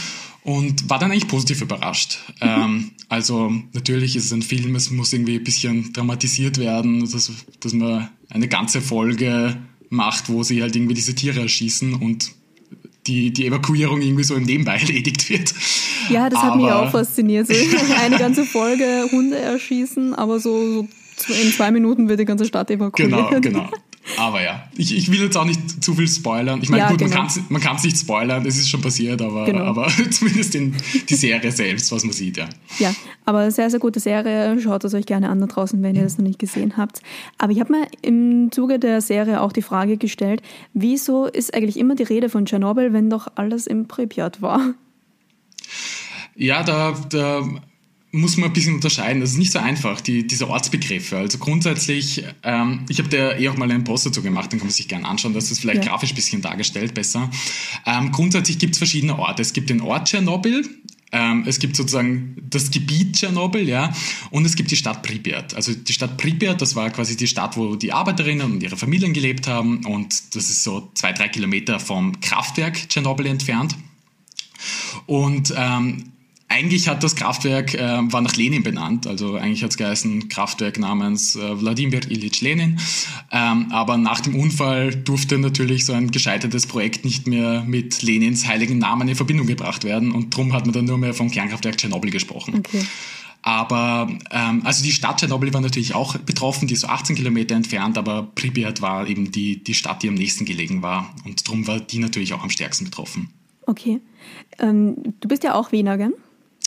[0.44, 2.18] und war dann eigentlich positiv überrascht.
[2.42, 2.48] Mhm.
[2.48, 7.32] Ähm, also natürlich ist es ein Film, es muss irgendwie ein bisschen dramatisiert werden, dass,
[7.60, 9.58] dass man eine ganze Folge
[9.90, 12.32] macht, wo sie halt irgendwie diese Tiere erschießen und
[13.08, 15.54] die, die Evakuierung irgendwie so im Nebenbei erledigt wird.
[16.10, 17.48] Ja, das aber, hat mich auch fasziniert.
[17.48, 17.54] So
[18.02, 20.88] eine ganze Folge Hunde erschießen, aber so,
[21.18, 23.12] so in zwei Minuten wird die ganze Stadt evakuiert.
[23.12, 23.70] Genau, genau.
[24.18, 26.60] Aber ja, ich, ich will jetzt auch nicht zu viel spoilern.
[26.62, 27.28] Ich meine, ja, gut, genau.
[27.50, 29.64] man kann es nicht spoilern, es ist schon passiert, aber, genau.
[29.64, 30.76] aber zumindest in
[31.10, 32.50] die Serie selbst, was man sieht, ja.
[32.80, 32.94] Ja,
[33.26, 34.60] aber sehr, sehr gute Serie.
[34.60, 37.02] Schaut es euch gerne an da draußen, wenn ihr das noch nicht gesehen habt.
[37.38, 40.42] Aber ich habe mir im Zuge der Serie auch die Frage gestellt,
[40.74, 44.74] wieso ist eigentlich immer die Rede von Tschernobyl, wenn doch alles im Pripyat war?
[46.36, 47.44] Ja, da, da
[48.14, 49.22] muss man ein bisschen unterscheiden.
[49.22, 51.18] Das ist nicht so einfach, die, diese Ortsbegriffe.
[51.18, 54.68] Also grundsätzlich, ähm, ich habe da eh auch mal einen Post dazu gemacht, den kann
[54.68, 55.90] man sich gerne anschauen, das ist vielleicht ja.
[55.90, 57.32] grafisch ein bisschen dargestellt, besser.
[57.88, 59.42] Ähm, grundsätzlich gibt es verschiedene Orte.
[59.42, 60.64] Es gibt den Ort Tschernobyl,
[61.12, 63.92] ähm, es gibt sozusagen das Gebiet Tschernobyl, ja,
[64.30, 65.56] und es gibt die Stadt Pripyat.
[65.56, 69.14] Also die Stadt Pripyat, das war quasi die Stadt, wo die Arbeiterinnen und ihre Familien
[69.14, 73.76] gelebt haben und das ist so zwei, drei Kilometer vom Kraftwerk Tschernobyl entfernt.
[75.08, 76.13] Und ähm,
[76.54, 80.78] eigentlich hat das Kraftwerk, äh, war nach Lenin benannt, also eigentlich hat es geheißen Kraftwerk
[80.78, 82.80] namens äh, Wladimir Ilyich Lenin.
[83.32, 88.48] Ähm, aber nach dem Unfall durfte natürlich so ein gescheitertes Projekt nicht mehr mit Lenins
[88.48, 91.78] heiligen Namen in Verbindung gebracht werden und darum hat man dann nur mehr vom Kernkraftwerk
[91.78, 92.56] Tschernobyl gesprochen.
[92.60, 92.86] Okay.
[93.42, 97.56] Aber ähm, also die Stadt Tschernobyl war natürlich auch betroffen, die ist so 18 Kilometer
[97.56, 101.14] entfernt, aber Pripyat war eben die, die Stadt, die am nächsten gelegen war.
[101.26, 103.30] Und darum war die natürlich auch am stärksten betroffen.
[103.66, 104.00] Okay.
[104.60, 106.14] Ähm, du bist ja auch Wiener, gell?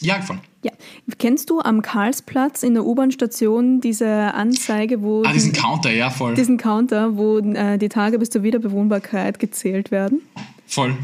[0.02, 0.38] Ja, voll.
[0.62, 0.72] Ja.
[1.18, 5.22] Kennst du am Karlsplatz in der U-Bahn-Station diese Anzeige, wo.
[5.24, 6.34] Ah, diesen Counter, ja, voll.
[6.34, 10.20] Diesen Counter, wo äh, die Tage bis zur Wiederbewohnbarkeit gezählt werden?
[10.66, 10.96] Voll.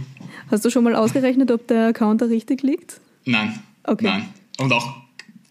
[0.50, 3.00] Hast du schon mal ausgerechnet, ob der Counter richtig liegt?
[3.24, 3.60] Nein.
[3.84, 4.04] Okay.
[4.04, 4.28] Nein.
[4.58, 5.02] Und auch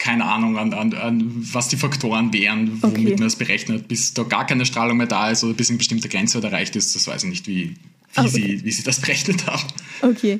[0.01, 3.15] keine Ahnung, an, an, an was die Faktoren wären, womit okay.
[3.17, 6.10] man es berechnet, bis da gar keine Strahlung mehr da ist oder bis ein bestimmter
[6.10, 6.95] Grenzwert erreicht ist.
[6.95, 7.75] Das weiß ich nicht, wie,
[8.15, 8.30] wie, okay.
[8.30, 9.62] sie, wie sie das berechnet haben.
[10.01, 10.39] Okay.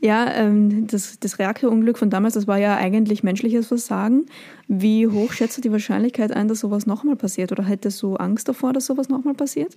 [0.00, 4.26] Ja, ähm, das, das Reaktorunglück von damals, das war ja eigentlich menschliches Versagen.
[4.68, 7.52] Wie hoch schätzt du die Wahrscheinlichkeit ein, dass sowas nochmal passiert?
[7.52, 9.76] Oder hättest du Angst davor, dass sowas nochmal passiert?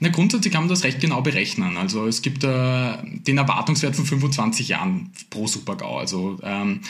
[0.00, 1.76] Na, grundsätzlich kann man das recht genau berechnen.
[1.76, 5.98] Also es gibt äh, den Erwartungswert von 25 Jahren pro Supergau.
[5.98, 6.80] Also ähm,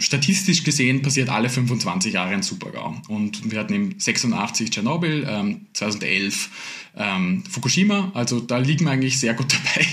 [0.00, 2.94] statistisch gesehen passiert alle 25 Jahre ein Supergau.
[3.08, 6.50] Und wir hatten im 86 Tschernobyl, ähm, 2011
[6.96, 8.10] ähm, Fukushima.
[8.14, 9.86] Also da liegen wir eigentlich sehr gut dabei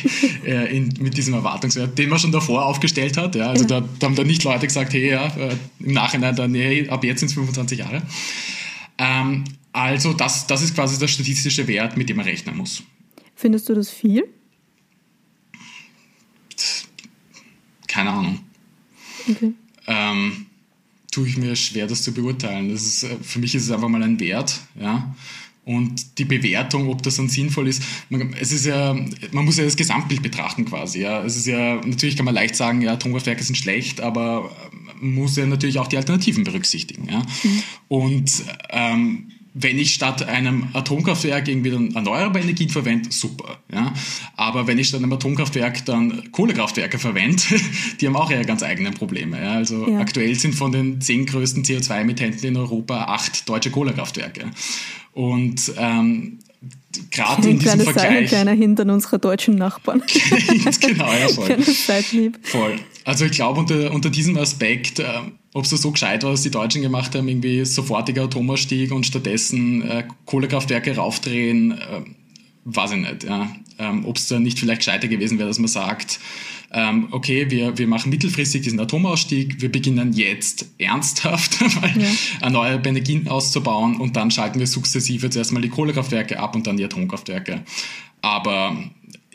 [0.50, 3.36] äh, in, mit diesem Erwartungswert, den man schon davor aufgestellt hat.
[3.36, 3.50] Ja.
[3.50, 3.82] Also ja.
[3.82, 7.04] Da, da, haben dann nicht Leute gesagt, hey, ja, äh, im Nachhinein dann, hey, ab
[7.04, 8.02] jetzt sind es 25 Jahre.
[8.98, 12.84] Ähm, also das, das ist quasi der statistische Wert, mit dem man rechnen muss.
[13.36, 14.26] Findest du das viel?
[17.94, 18.40] keine Ahnung.
[19.30, 19.54] Okay.
[19.88, 20.48] Ähm,
[21.12, 22.70] tue ich mir schwer, das zu beurteilen.
[22.70, 25.16] Das ist, äh, für mich ist es einfach mal ein Wert, ja.
[25.66, 28.94] Und die Bewertung, ob das dann sinnvoll ist, man, es ist ja,
[29.32, 31.00] man muss ja das Gesamtbild betrachten quasi.
[31.00, 31.24] Ja.
[31.24, 34.52] Es ist ja, natürlich kann man leicht sagen, ja, Atomkraftwerke sind schlecht, aber
[35.00, 37.08] man muss ja natürlich auch die Alternativen berücksichtigen.
[37.10, 37.20] Ja.
[37.44, 37.64] Mhm.
[37.88, 38.32] Und
[38.72, 43.60] ähm, wenn ich statt einem Atomkraftwerk irgendwie dann erneuerbare Energien verwende, super.
[43.72, 43.94] Ja?
[44.36, 47.44] Aber wenn ich statt einem Atomkraftwerk dann Kohlekraftwerke verwende,
[48.02, 49.40] die haben auch ihre ganz eigenen Probleme.
[49.40, 49.54] Ja?
[49.54, 50.00] Also ja.
[50.00, 54.50] aktuell sind von den zehn größten CO2-Emittenten in Europa acht deutsche Kohlekraftwerke.
[55.12, 56.40] Und ähm,
[57.12, 58.08] gerade in diesem Vergleich...
[58.08, 60.02] Ein kleiner Hintern unserer deutschen Nachbarn.
[60.80, 61.58] genau, ja voll.
[62.42, 62.76] voll.
[63.06, 64.98] Also ich glaube unter, unter diesem Aspekt...
[64.98, 65.06] Äh,
[65.54, 69.82] ob es so gescheit war, was die Deutschen gemacht haben, irgendwie sofortiger Atomausstieg und stattdessen
[69.84, 72.02] äh, Kohlekraftwerke raufdrehen, äh,
[72.66, 73.24] weiß ich nicht.
[73.24, 73.56] Ja.
[73.80, 76.20] Ähm, ob es da nicht vielleicht gescheiter gewesen wäre, dass man sagt,
[76.72, 82.08] ähm, okay, wir, wir machen mittelfristig diesen Atomausstieg, wir beginnen jetzt ernsthaft ja.
[82.42, 86.78] erneuerbare Energien auszubauen und dann schalten wir sukzessive zuerst mal die Kohlekraftwerke ab und dann
[86.78, 87.64] die Atomkraftwerke.
[88.22, 88.78] Aber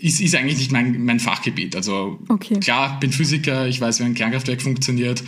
[0.00, 1.76] ist, ist eigentlich nicht mein, mein Fachgebiet.
[1.76, 2.60] Also okay.
[2.60, 5.22] klar, bin Physiker, ich weiß, wie ein Kernkraftwerk funktioniert,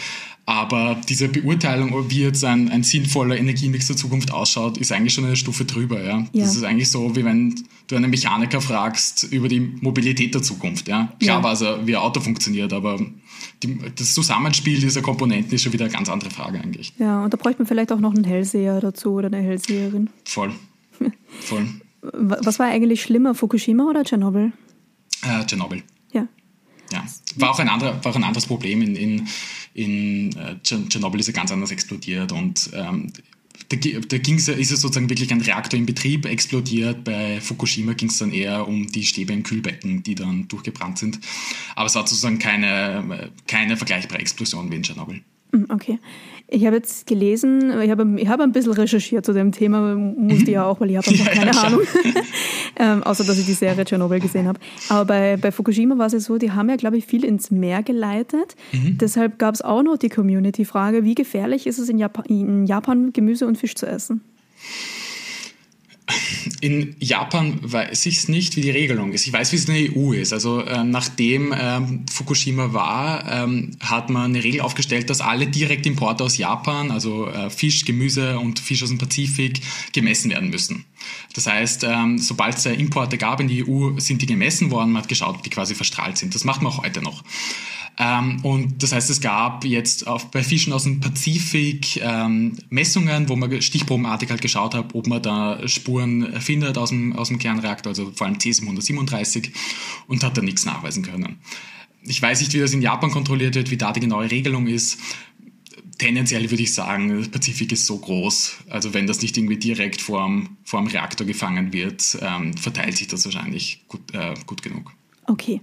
[0.46, 5.24] aber diese Beurteilung, wie jetzt ein, ein sinnvoller Energiemix der Zukunft ausschaut, ist eigentlich schon
[5.24, 6.02] eine Stufe drüber.
[6.02, 6.26] Ja?
[6.32, 6.44] ja?
[6.44, 7.54] Das ist eigentlich so, wie wenn
[7.86, 10.88] du einen Mechaniker fragst über die Mobilität der Zukunft.
[10.88, 11.12] Ja?
[11.20, 11.44] Klar ja.
[11.44, 12.98] weiß er, wie ein Auto funktioniert, aber
[13.62, 16.94] die, das Zusammenspiel dieser Komponenten ist schon wieder eine ganz andere Frage eigentlich.
[16.98, 20.10] Ja, und da bräuchte man vielleicht auch noch einen Hellseher dazu oder eine Hellseherin.
[20.24, 20.52] Voll.
[21.40, 21.68] Voll.
[22.02, 24.52] Was war eigentlich schlimmer, Fukushima oder Tschernobyl?
[25.22, 25.82] Äh, Tschernobyl.
[26.12, 26.26] Ja.
[26.92, 27.04] Ja.
[27.36, 29.28] War auch ein, anderer, war auch ein anderes Problem in, in
[29.74, 33.12] in äh, Tschernobyl ist ja ganz anders explodiert und ähm,
[33.68, 37.04] da, da ging's, ist es sozusagen wirklich ein Reaktor in Betrieb explodiert.
[37.04, 41.20] Bei Fukushima ging es dann eher um die Stäbe im Kühlbecken, die dann durchgebrannt sind.
[41.76, 45.20] Aber es war sozusagen keine, keine vergleichbare Explosion wie in Tschernobyl.
[45.52, 46.00] Hm, okay.
[46.52, 50.50] Ich habe jetzt gelesen, ich habe, ich habe ein bisschen recherchiert zu dem Thema, musste
[50.50, 51.80] ja auch, weil ich habe einfach keine ja, Ahnung.
[52.76, 54.58] ähm, außer, dass ich die Serie Tschernobyl gesehen habe.
[54.88, 57.50] Aber bei, bei Fukushima war es ja so, die haben ja, glaube ich, viel ins
[57.50, 58.56] Meer geleitet.
[58.72, 58.98] Mhm.
[58.98, 63.12] Deshalb gab es auch noch die Community-Frage, wie gefährlich ist es in Japan, in Japan
[63.12, 64.20] Gemüse und Fisch zu essen?
[66.60, 69.26] In Japan weiß ich es nicht, wie die Regelung ist.
[69.26, 70.32] Ich weiß, wie es in der EU ist.
[70.32, 76.24] Also äh, nachdem ähm, Fukushima war, ähm, hat man eine Regel aufgestellt, dass alle Direktimporte
[76.24, 79.60] aus Japan, also äh, Fisch, Gemüse und Fisch aus dem Pazifik,
[79.92, 80.84] gemessen werden müssen.
[81.34, 84.92] Das heißt, ähm, sobald es Importe gab in die EU, sind die gemessen worden.
[84.92, 86.34] Man hat geschaut, ob die quasi verstrahlt sind.
[86.34, 87.22] Das macht man auch heute noch.
[88.02, 93.28] Ähm, und das heißt, es gab jetzt auf, bei Fischen aus dem Pazifik ähm, Messungen,
[93.28, 97.38] wo man stichprobenartig halt geschaut hat, ob man da Spuren findet aus dem, aus dem
[97.38, 99.52] Kernreaktor, also vor allem Cesium 137
[100.06, 101.40] und hat da nichts nachweisen können.
[102.02, 104.98] Ich weiß nicht, wie das in Japan kontrolliert wird, wie da die genaue Regelung ist.
[105.98, 108.60] Tendenziell würde ich sagen, der Pazifik ist so groß.
[108.70, 112.96] Also wenn das nicht irgendwie direkt vor dem, vor dem Reaktor gefangen wird, ähm, verteilt
[112.96, 114.90] sich das wahrscheinlich gut, äh, gut genug.
[115.26, 115.60] Okay.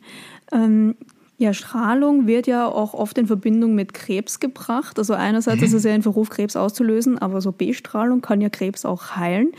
[0.51, 0.93] Ähm,
[1.39, 4.97] ja, Strahlung wird ja auch oft in Verbindung mit Krebs gebracht.
[4.97, 5.67] Also einerseits mhm.
[5.67, 9.51] ist es ja ein Verruf, Krebs auszulösen, aber so B-Strahlung kann ja Krebs auch heilen.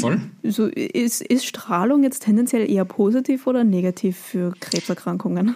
[0.00, 0.20] Voll.
[0.42, 5.54] So ist, ist Strahlung jetzt tendenziell eher positiv oder negativ für Krebserkrankungen?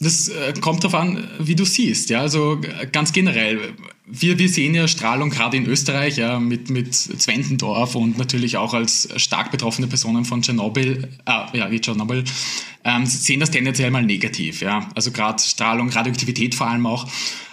[0.00, 2.08] Das äh, kommt darauf an, wie du siehst.
[2.08, 3.74] Ja, also äh, ganz generell.
[4.06, 8.74] Wir, wir sehen ja Strahlung gerade in Österreich ja, mit, mit Zwentendorf und natürlich auch
[8.74, 12.24] als stark betroffene Personen von Tschernobyl, äh, ja, wie Tschernobyl,
[12.84, 14.60] ähm, sehen das tendenziell mal negativ.
[14.60, 17.08] Ja, also gerade Strahlung, Radioaktivität vor allem auch.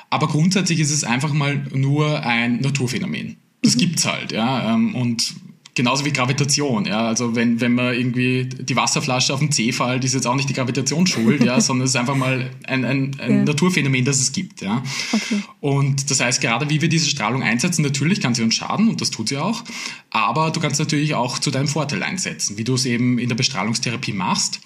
[0.09, 3.37] Aber grundsätzlich ist es einfach mal nur ein Naturphänomen.
[3.61, 3.79] Das mhm.
[3.79, 4.73] gibt's halt, ja.
[4.73, 5.33] Ähm, und
[5.75, 6.85] genauso wie Gravitation.
[6.85, 7.07] Ja?
[7.07, 10.49] Also wenn, wenn man irgendwie die Wasserflasche auf den C fällt, ist jetzt auch nicht
[10.49, 13.43] die Gravitation schuld, ja, sondern es ist einfach mal ein, ein, ein ja.
[13.43, 14.61] Naturphänomen, das es gibt.
[14.61, 14.83] Ja?
[15.11, 15.41] Okay.
[15.59, 19.01] Und das heißt, gerade wie wir diese Strahlung einsetzen, natürlich kann sie uns schaden und
[19.01, 19.63] das tut sie auch,
[20.09, 23.35] aber du kannst natürlich auch zu deinem Vorteil einsetzen, wie du es eben in der
[23.35, 24.59] Bestrahlungstherapie machst.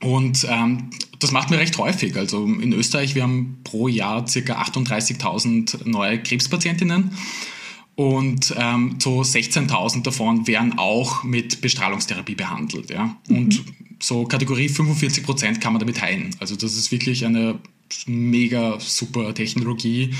[0.00, 2.14] Und ähm, das macht mir recht häufig.
[2.16, 7.10] Also in Österreich, wir haben pro Jahr circa 38.000 neue Krebspatientinnen.
[7.96, 12.90] Und ähm, so 16.000 davon werden auch mit Bestrahlungstherapie behandelt.
[12.90, 13.16] Ja?
[13.28, 13.72] Und mhm.
[14.00, 16.34] so Kategorie 45 Prozent kann man damit heilen.
[16.40, 17.58] Also das ist wirklich eine
[18.06, 20.14] mega super Technologie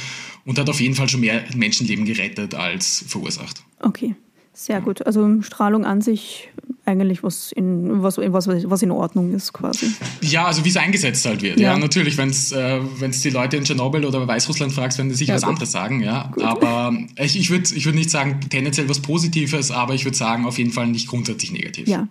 [0.44, 3.62] und hat auf jeden Fall schon mehr Menschenleben gerettet als verursacht.
[3.80, 4.14] Okay.
[4.52, 5.04] Sehr gut.
[5.04, 6.48] Also Strahlung an sich
[6.86, 9.92] eigentlich was in, was, was, was in Ordnung ist quasi.
[10.20, 11.58] Ja, also wie es eingesetzt halt wird.
[11.58, 15.16] Ja, ja natürlich, wenn es äh, die Leute in Tschernobyl oder Weißrussland fragst, werden sie
[15.16, 15.50] sicher ja, was gut.
[15.50, 16.02] anderes sagen.
[16.02, 16.44] Ja, gut.
[16.44, 20.46] aber ich, ich würde ich würd nicht sagen tendenziell was Positives, aber ich würde sagen
[20.46, 21.88] auf jeden Fall nicht grundsätzlich negativ.
[21.88, 22.08] Ja.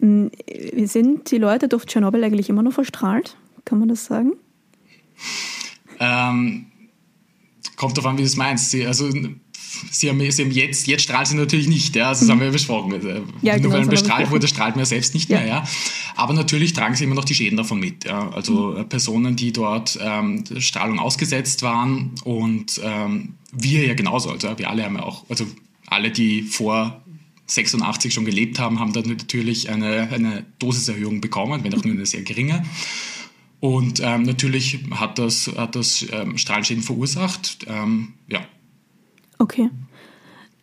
[0.00, 3.36] Sind die Leute durch Tschernobyl eigentlich immer noch verstrahlt?
[3.64, 4.32] Kann man das sagen?
[5.98, 6.66] Ähm,
[7.76, 8.70] kommt darauf an, wie du es meinst.
[8.70, 9.08] Sie, also,
[9.90, 12.32] sie haben, sie haben jetzt, jetzt strahlt sie natürlich nicht, ja, also das mhm.
[12.32, 12.92] haben wir ja besprochen.
[12.92, 15.38] Also, ja, Nur genau, weil man bestrahlt wurde, strahlt man ja selbst nicht ja.
[15.38, 15.64] mehr, ja.
[16.14, 18.30] Aber natürlich tragen sie immer noch die Schäden davon mit, ja.
[18.30, 18.88] Also mhm.
[18.88, 24.84] Personen, die dort ähm, Strahlung ausgesetzt waren und ähm, wir ja genauso, also wir alle
[24.84, 25.46] haben ja auch, also
[25.86, 27.02] alle, die vor
[27.46, 32.06] 86 schon gelebt haben, haben dann natürlich eine, eine Dosiserhöhung bekommen, wenn auch nur eine
[32.06, 32.64] sehr geringe.
[33.60, 37.66] Und ähm, natürlich hat das, hat das ähm, Strahlschäden verursacht.
[37.68, 38.40] Ähm, ja.
[39.38, 39.70] Okay.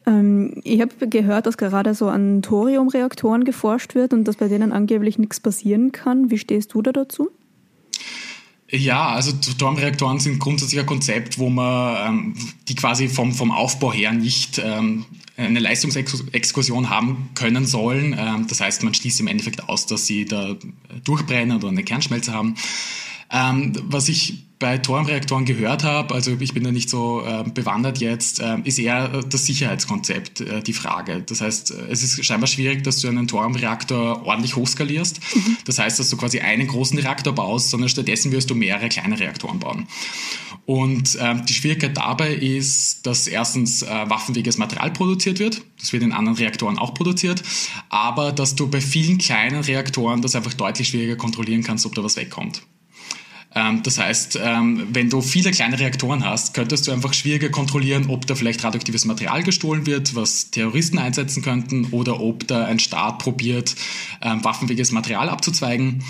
[0.06, 4.72] Ähm, ich habe gehört, dass gerade so an Thoriumreaktoren geforscht wird und dass bei denen
[4.72, 6.30] angeblich nichts passieren kann.
[6.32, 7.30] Wie stehst du da dazu?
[8.70, 12.36] Ja, also Thoriumreaktoren sind grundsätzlich ein Konzept, wo man ähm,
[12.68, 15.06] die quasi vom, vom Aufbau her nicht ähm,
[15.38, 18.16] eine Leistungsexkursion haben können sollen.
[18.18, 20.56] Ähm, das heißt, man schließt im Endeffekt aus, dass sie da
[21.04, 22.56] durchbrennen oder eine Kernschmelze haben.
[23.32, 27.98] Ähm, was ich bei Thoriumreaktoren gehört habe, also ich bin da nicht so äh, bewandert
[27.98, 31.22] jetzt, äh, ist eher das Sicherheitskonzept äh, die Frage.
[31.22, 35.20] Das heißt, es ist scheinbar schwierig, dass du einen Thoriumreaktor ordentlich hochskalierst.
[35.36, 35.58] Mhm.
[35.66, 39.20] Das heißt, dass du quasi einen großen Reaktor baust, sondern stattdessen wirst du mehrere kleine
[39.20, 39.86] Reaktoren bauen.
[40.66, 45.62] Und ähm, die Schwierigkeit dabei ist, dass erstens äh, waffenfähiges Material produziert wird.
[45.78, 47.44] Das wird in anderen Reaktoren auch produziert.
[47.90, 52.02] Aber dass du bei vielen kleinen Reaktoren das einfach deutlich schwieriger kontrollieren kannst, ob da
[52.02, 52.62] was wegkommt.
[53.56, 58.10] Ähm, das heißt, ähm, wenn du viele kleine Reaktoren hast, könntest du einfach schwieriger kontrollieren,
[58.10, 62.80] ob da vielleicht radioaktives Material gestohlen wird, was Terroristen einsetzen könnten, oder ob da ein
[62.80, 63.76] Staat probiert,
[64.22, 66.04] ähm, waffenfähiges Material abzuzweigen.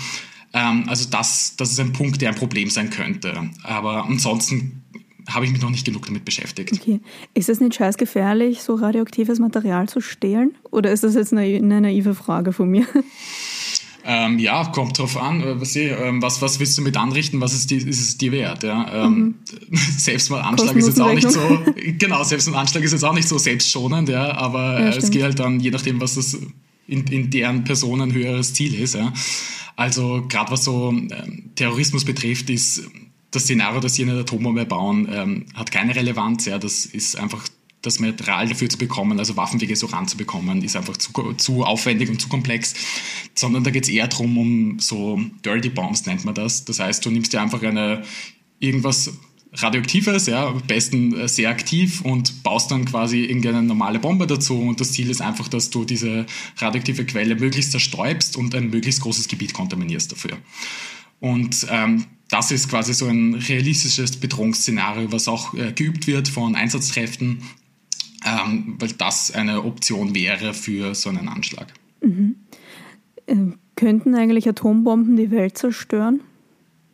[0.56, 3.50] Also das, das ist ein Punkt, der ein Problem sein könnte.
[3.64, 4.84] Aber ansonsten
[5.28, 6.74] habe ich mich noch nicht genug damit beschäftigt.
[6.74, 7.00] Okay.
[7.34, 10.54] Ist es nicht scheiß gefährlich, so radioaktives Material zu stehlen?
[10.70, 12.86] Oder ist das jetzt eine, eine naive Frage von mir?
[14.06, 15.42] Ähm, ja, kommt drauf an.
[15.42, 17.40] Äh, was, ähm, was, was willst du mit anrichten?
[17.40, 18.62] Was ist, die, ist es dir wert?
[18.62, 19.06] Ja?
[19.06, 19.36] Ähm,
[19.70, 19.76] mhm.
[19.96, 21.40] Selbstmordanschlag ist jetzt auch nicht so.
[21.98, 24.36] Genau, Selbstmordanschlag ist jetzt auch nicht so selbstschonend, ja.
[24.36, 26.36] Aber ja, äh, es geht halt dann, je nachdem, was das
[26.86, 28.94] in, in deren Person ein höheres Ziel ist.
[28.94, 29.12] Ja.
[29.76, 32.82] Also gerade was so ähm, Terrorismus betrifft, ist
[33.30, 36.44] das Szenario, dass sie eine Atombombe bauen, ähm, hat keine Relevanz.
[36.44, 36.58] Ja.
[36.58, 37.48] Das ist einfach
[37.86, 42.10] das Material dafür zu bekommen, also waffenfähiges Uran zu bekommen, ist einfach zu, zu aufwendig
[42.10, 42.74] und zu komplex,
[43.34, 46.64] sondern da geht es eher darum, um so Dirty Bombs nennt man das.
[46.64, 48.02] Das heißt, du nimmst dir einfach eine
[48.58, 49.12] irgendwas
[49.56, 54.80] Radioaktives, ja, am besten sehr aktiv und baust dann quasi irgendeine normale Bombe dazu und
[54.80, 59.28] das Ziel ist einfach, dass du diese radioaktive Quelle möglichst zerstäubst und ein möglichst großes
[59.28, 60.38] Gebiet kontaminierst dafür.
[61.20, 66.56] Und ähm, das ist quasi so ein realistisches Bedrohungsszenario, was auch äh, geübt wird von
[66.56, 67.42] Einsatzkräften
[68.34, 71.72] ähm, weil das eine Option wäre für so einen Anschlag.
[72.00, 72.36] Mhm.
[73.26, 73.36] Äh,
[73.76, 76.20] könnten eigentlich Atombomben die Welt zerstören?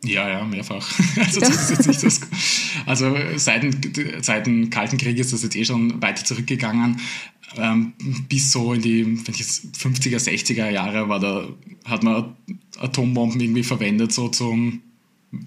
[0.03, 0.89] Ja, ja, mehrfach.
[1.17, 2.21] Also, das ist jetzt nicht das,
[2.85, 3.65] also seit,
[4.21, 6.99] seit dem Kalten Krieg ist das jetzt eh schon weiter zurückgegangen.
[7.57, 7.93] Ähm,
[8.29, 11.47] bis so in die wenn ich jetzt 50er, 60er Jahre war da,
[11.83, 12.35] hat man
[12.79, 14.81] Atombomben irgendwie verwendet, so zum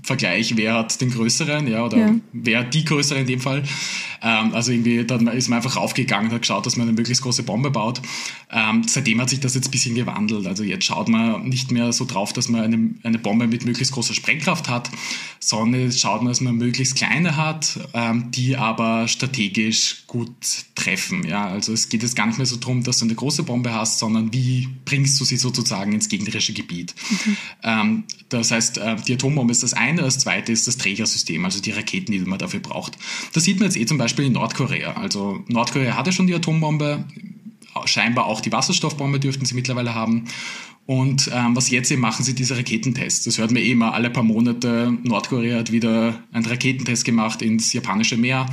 [0.02, 2.14] Vergleich, wer hat den größeren, ja, oder ja.
[2.32, 3.64] wer die größere in dem Fall.
[4.24, 7.22] Ähm, also irgendwie, dann ist man einfach raufgegangen und hat geschaut, dass man eine möglichst
[7.22, 8.00] große Bombe baut.
[8.50, 10.46] Ähm, seitdem hat sich das jetzt ein bisschen gewandelt.
[10.46, 13.92] Also jetzt schaut man nicht mehr so drauf, dass man eine, eine Bombe mit möglichst
[13.92, 14.90] großer Sprengkraft hat,
[15.40, 20.30] sondern jetzt schaut man, dass man möglichst kleine hat, ähm, die aber strategisch gut
[20.74, 21.26] treffen.
[21.26, 23.74] Ja, also es geht jetzt gar nicht mehr so darum, dass du eine große Bombe
[23.74, 26.94] hast, sondern wie bringst du sie sozusagen ins gegnerische Gebiet.
[27.10, 27.36] Mhm.
[27.62, 31.60] Ähm, das heißt, äh, die Atombombe ist das eine, das zweite ist das Trägersystem, also
[31.60, 32.96] die Raketen, die man dafür braucht.
[33.32, 34.92] Das sieht man jetzt eh zum Beispiel in Nordkorea.
[34.92, 37.04] Also Nordkorea hatte schon die Atombombe,
[37.84, 40.24] scheinbar auch die Wasserstoffbombe dürften sie mittlerweile haben.
[40.86, 43.24] Und ähm, was jetzt eben machen sie diese Raketentests.
[43.24, 44.92] Das hört man eh immer alle paar Monate.
[45.02, 48.46] Nordkorea hat wieder einen Raketentest gemacht ins japanische Meer.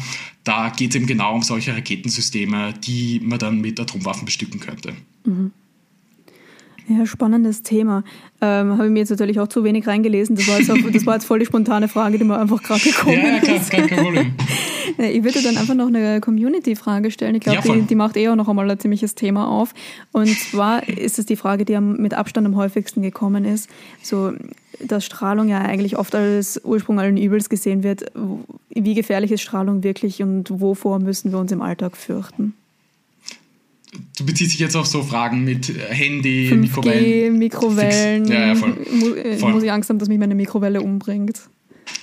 [0.45, 4.93] Da geht es eben genau um solche Raketensysteme, die man dann mit Atomwaffen bestücken könnte.
[5.25, 5.51] Mhm.
[6.87, 8.03] Ja, spannendes Thema.
[8.41, 10.35] Ähm, Habe ich mir jetzt natürlich auch zu wenig reingelesen.
[10.35, 12.81] Das war jetzt, auch, das war jetzt voll die spontane Frage, die mir einfach gerade
[12.81, 13.69] gekommen ja, ja, klar, ist.
[13.69, 14.33] Kein, kein Problem.
[14.97, 17.35] Ich würde dann einfach noch eine Community-Frage stellen.
[17.35, 19.73] Ich glaube, ja, die, die, macht eher noch einmal ein ziemliches Thema auf.
[20.11, 23.69] Und zwar ist es die Frage, die mit Abstand am häufigsten gekommen ist.
[24.01, 24.33] So,
[24.79, 28.11] dass Strahlung ja eigentlich oft als Ursprung allen Übels gesehen wird.
[28.69, 32.53] Wie gefährlich ist Strahlung wirklich und wovor müssen wir uns im Alltag fürchten?
[34.17, 37.37] du beziehst dich jetzt auf so Fragen mit äh, Handy, 5G, Mikrowellen.
[37.37, 38.25] Mikrowellen.
[38.25, 38.77] Ja, ja, voll.
[39.17, 39.51] Äh, voll.
[39.53, 41.41] Muss ich Angst haben, dass mich meine Mikrowelle umbringt?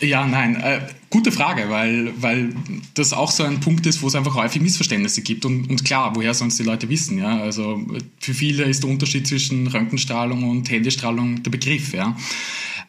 [0.00, 0.80] Ja, nein, äh,
[1.10, 2.52] gute Frage, weil, weil
[2.94, 5.44] das auch so ein Punkt ist, wo es einfach häufig Missverständnisse gibt.
[5.44, 7.18] Und, und klar, woher sollen es die Leute wissen?
[7.18, 7.40] Ja?
[7.40, 7.80] Also
[8.20, 11.94] für viele ist der Unterschied zwischen Röntgenstrahlung und Handystrahlung der Begriff.
[11.94, 12.16] Ja?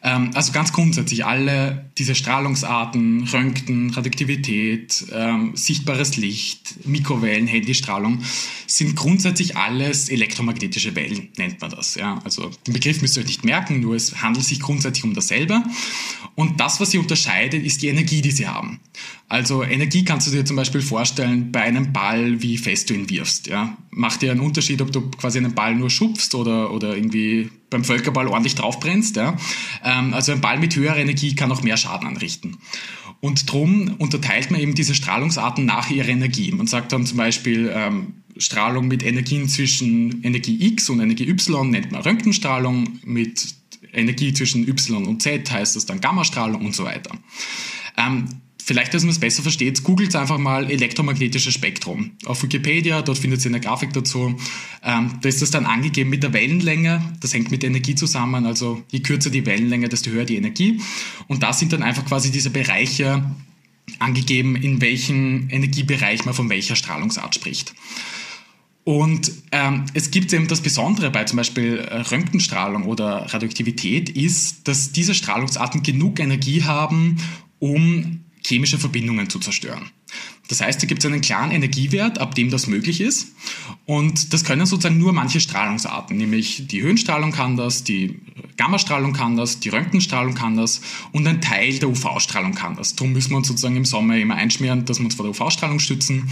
[0.02, 8.22] Ähm, also ganz grundsätzlich alle diese Strahlungsarten, Röntgen, Radioaktivität, ähm, sichtbares Licht, Mikrowellen, Handystrahlung,
[8.66, 11.96] sind grundsätzlich alles elektromagnetische Wellen, nennt man das.
[11.96, 12.20] Ja?
[12.24, 15.62] Also den Begriff müsst ihr euch nicht merken, nur es handelt sich grundsätzlich um dasselbe.
[16.34, 18.80] Und das, was sie unterscheidet, ist die Energie, die sie haben.
[19.28, 23.10] Also Energie kannst du dir zum Beispiel vorstellen bei einem Ball, wie fest du ihn
[23.10, 23.48] wirfst.
[23.48, 23.76] Ja?
[23.90, 27.84] Macht dir einen Unterschied, ob du quasi einen Ball nur schubst oder, oder irgendwie beim
[27.84, 29.16] Völkerball ordentlich draufbrennst.
[29.16, 29.36] Ja?
[29.84, 32.58] Ähm, also ein Ball mit höherer Energie kann auch mehr Schaden anrichten.
[33.20, 36.52] Und drum unterteilt man eben diese Strahlungsarten nach ihrer Energie.
[36.52, 41.70] Man sagt dann zum Beispiel, ähm, Strahlung mit Energien zwischen Energie X und Energie Y
[41.70, 43.54] nennt man Röntgenstrahlung, mit
[43.92, 47.10] Energie zwischen Y und Z heißt das dann Gammastrahlung und so weiter.
[47.96, 48.26] Ähm,
[48.70, 52.12] Vielleicht, dass man es besser versteht, googelt einfach mal elektromagnetisches Spektrum.
[52.24, 54.36] Auf Wikipedia, dort findet ihr eine Grafik dazu.
[54.84, 57.02] Ähm, da ist das dann angegeben mit der Wellenlänge.
[57.18, 58.46] Das hängt mit der Energie zusammen.
[58.46, 60.80] Also je kürzer die Wellenlänge, desto höher die Energie.
[61.26, 63.24] Und da sind dann einfach quasi diese Bereiche
[63.98, 67.74] angegeben, in welchem Energiebereich man von welcher Strahlungsart spricht.
[68.84, 74.68] Und ähm, es gibt eben das Besondere bei zum Beispiel äh, Röntgenstrahlung oder Radioaktivität ist,
[74.68, 77.16] dass diese Strahlungsarten genug Energie haben,
[77.58, 79.90] um chemische Verbindungen zu zerstören.
[80.48, 83.34] Das heißt, da gibt es einen klaren Energiewert, ab dem das möglich ist.
[83.86, 88.20] Und das können sozusagen nur manche Strahlungsarten, nämlich die Höhenstrahlung kann das, die
[88.56, 90.80] Gammastrahlung kann das, die Röntgenstrahlung kann das
[91.12, 92.96] und ein Teil der UV-Strahlung kann das.
[92.96, 95.78] Darum müssen wir uns sozusagen im Sommer immer einschmieren, dass wir uns vor der UV-Strahlung
[95.78, 96.28] stützen.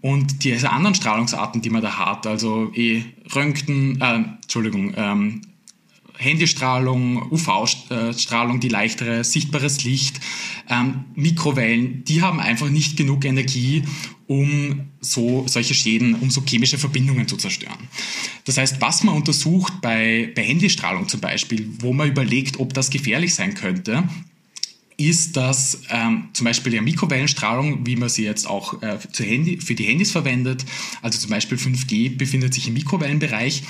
[0.00, 5.42] Und diese anderen Strahlungsarten, die man da hat, also eh Röntgen, äh, Entschuldigung, ähm,
[6.20, 10.20] Handystrahlung, UV-Strahlung, die leichtere, sichtbares Licht,
[10.68, 13.82] ähm, Mikrowellen, die haben einfach nicht genug Energie,
[14.26, 17.88] um so solche Schäden, um so chemische Verbindungen zu zerstören.
[18.44, 22.90] Das heißt, was man untersucht bei, bei Handystrahlung zum Beispiel, wo man überlegt, ob das
[22.90, 24.04] gefährlich sein könnte,
[25.00, 29.58] ist, dass ähm, zum Beispiel die Mikrowellenstrahlung, wie man sie jetzt auch äh, für, Handy,
[29.58, 30.64] für die Handys verwendet,
[31.02, 33.62] also zum Beispiel 5G befindet sich im Mikrowellenbereich,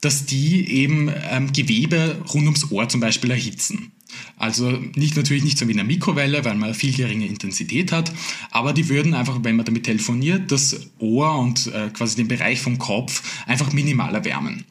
[0.00, 3.92] dass die eben ähm, Gewebe rund ums Ohr zum Beispiel erhitzen.
[4.36, 8.12] Also nicht natürlich nicht so wie in einer Mikrowelle, weil man viel geringe Intensität hat,
[8.50, 12.60] aber die würden einfach, wenn man damit telefoniert, das Ohr und äh, quasi den Bereich
[12.60, 14.64] vom Kopf einfach minimal erwärmen.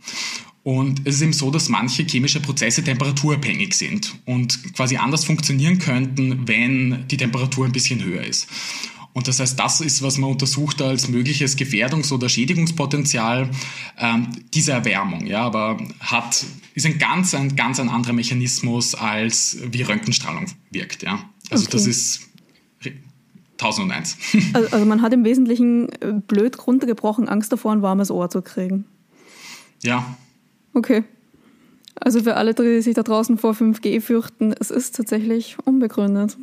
[0.64, 5.78] Und es ist eben so, dass manche chemische Prozesse temperaturabhängig sind und quasi anders funktionieren
[5.78, 8.48] könnten, wenn die Temperatur ein bisschen höher ist.
[9.12, 13.50] Und das heißt, das ist, was man untersucht als mögliches Gefährdungs- oder Schädigungspotenzial
[14.00, 15.28] ähm, dieser Erwärmung.
[15.28, 21.04] Ja, aber hat ist ein ganz ein ganz ein anderer Mechanismus als wie Röntgenstrahlung wirkt.
[21.04, 21.20] Ja,
[21.52, 21.74] also okay.
[21.74, 22.22] das ist
[23.60, 24.18] 1001.
[24.54, 28.42] Also, also man hat im Wesentlichen äh, blöd runtergebrochen Angst davor, ein warmes Ohr zu
[28.42, 28.86] kriegen.
[29.84, 30.18] Ja,
[30.74, 31.04] Okay.
[31.96, 36.38] Also für alle, die sich da draußen vor 5G fürchten, es ist tatsächlich unbegründet.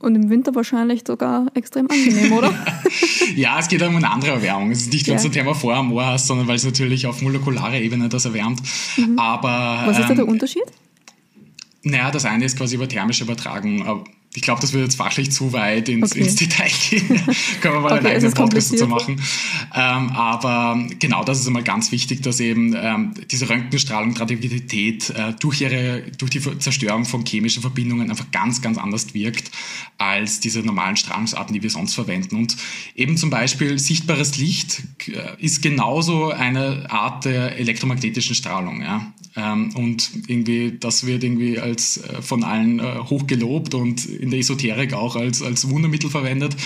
[0.00, 2.54] Und im Winter wahrscheinlich sogar extrem angenehm, oder?
[3.36, 4.70] ja, es geht um eine andere Erwärmung.
[4.70, 5.22] Es ist nicht, wenn ja.
[5.22, 8.60] du Thermophor Ohr hast, sondern weil es natürlich auf molekularer Ebene das erwärmt.
[8.96, 9.18] Mhm.
[9.18, 10.62] Aber, Was ist da der ähm, Unterschied?
[11.82, 14.04] Naja, das eine ist quasi über thermische Übertragung
[14.38, 16.20] ich glaube, das wird jetzt fachlich zu weit ins, okay.
[16.20, 17.08] ins Detail gehen.
[17.60, 19.20] Können wir mal okay, einen eigenen Podcast dazu machen.
[19.74, 25.34] Ähm, aber genau, das ist einmal ganz wichtig, dass eben ähm, diese Röntgenstrahlung, Radioaktivität äh,
[25.40, 29.50] durch ihre, durch die Zerstörung von chemischen Verbindungen einfach ganz, ganz anders wirkt
[29.98, 32.36] als diese normalen Strahlungsarten, die wir sonst verwenden.
[32.36, 32.56] Und
[32.94, 38.82] eben zum Beispiel sichtbares Licht äh, ist genauso eine Art der elektromagnetischen Strahlung.
[38.82, 39.12] Ja?
[39.38, 44.27] Ähm, und irgendwie, das wird irgendwie als äh, von allen äh, hoch gelobt und in
[44.30, 46.56] der Esoterik auch als, als Wundermittel verwendet.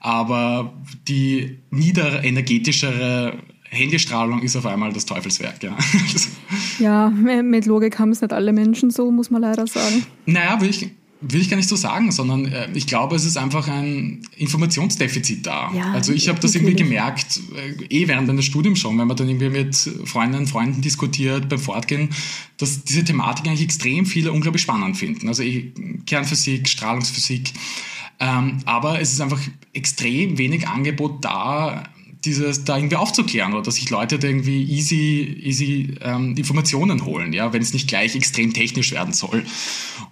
[0.00, 0.72] Aber
[1.06, 3.38] die niederenergetischere
[3.72, 5.76] Handystrahlung ist auf einmal das Teufelswerk, ja.
[6.78, 10.04] ja, mit Logik haben es nicht alle Menschen so, muss man leider sagen.
[10.26, 10.90] Naja, will ich,
[11.22, 15.46] will ich gar nicht so sagen, sondern äh, ich glaube, es ist einfach ein Informationsdefizit
[15.46, 15.72] da.
[15.74, 19.16] Ja, also ich habe das irgendwie gemerkt, äh, eh während eines Studiums schon, wenn man
[19.16, 22.10] dann irgendwie mit Freundinnen und Freunden diskutiert beim Fortgehen,
[22.58, 25.28] dass diese Thematik eigentlich extrem viele unglaublich spannend finden.
[25.28, 25.72] Also eh,
[26.06, 27.52] Kernphysik, Strahlungsphysik.
[28.18, 29.40] Ähm, aber es ist einfach
[29.72, 31.84] extrem wenig Angebot da,
[32.24, 37.32] dieses da irgendwie aufzuklären oder dass sich Leute da irgendwie easy, easy ähm, Informationen holen,
[37.32, 39.44] ja, wenn es nicht gleich extrem technisch werden soll.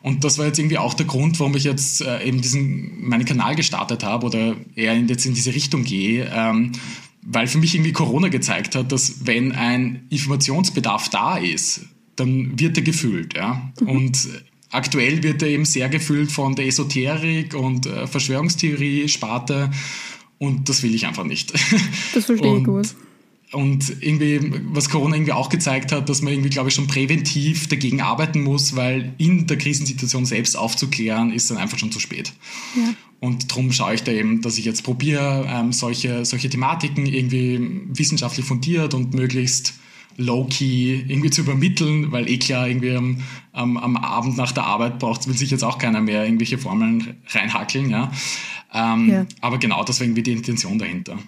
[0.03, 3.25] Und das war jetzt irgendwie auch der Grund, warum ich jetzt äh, eben diesen meinen
[3.25, 6.73] Kanal gestartet habe oder eher jetzt in diese Richtung gehe, ähm,
[7.23, 11.83] weil für mich irgendwie Corona gezeigt hat, dass wenn ein Informationsbedarf da ist,
[12.17, 13.71] dann wird er gefühlt, ja.
[13.81, 13.89] Mhm.
[13.89, 14.29] Und
[14.71, 19.71] aktuell wird er eben sehr gefüllt von der Esoterik und äh, Verschwörungstheorie, Sparte
[20.41, 21.53] und das will ich einfach nicht.
[22.15, 22.89] Das verstehe ich gut.
[23.53, 24.41] und irgendwie,
[24.73, 28.43] was Corona irgendwie auch gezeigt hat, dass man irgendwie, glaube ich, schon präventiv dagegen arbeiten
[28.43, 32.33] muss, weil in der Krisensituation selbst aufzuklären, ist dann einfach schon zu spät.
[32.75, 32.95] Ja.
[33.21, 37.61] Und darum schaue ich da eben, dass ich jetzt probiere, ähm, solche, solche Thematiken irgendwie
[37.89, 39.75] wissenschaftlich fundiert und möglichst
[40.17, 43.23] low-key irgendwie zu übermitteln, weil eh klar, irgendwie am,
[43.53, 47.17] am, am Abend nach der Arbeit braucht will sich jetzt auch keiner mehr irgendwelche Formeln
[47.29, 48.11] reinhackeln, ja.
[48.73, 49.27] Ähm, ja.
[49.41, 51.19] Aber genau, das war irgendwie die Intention dahinter.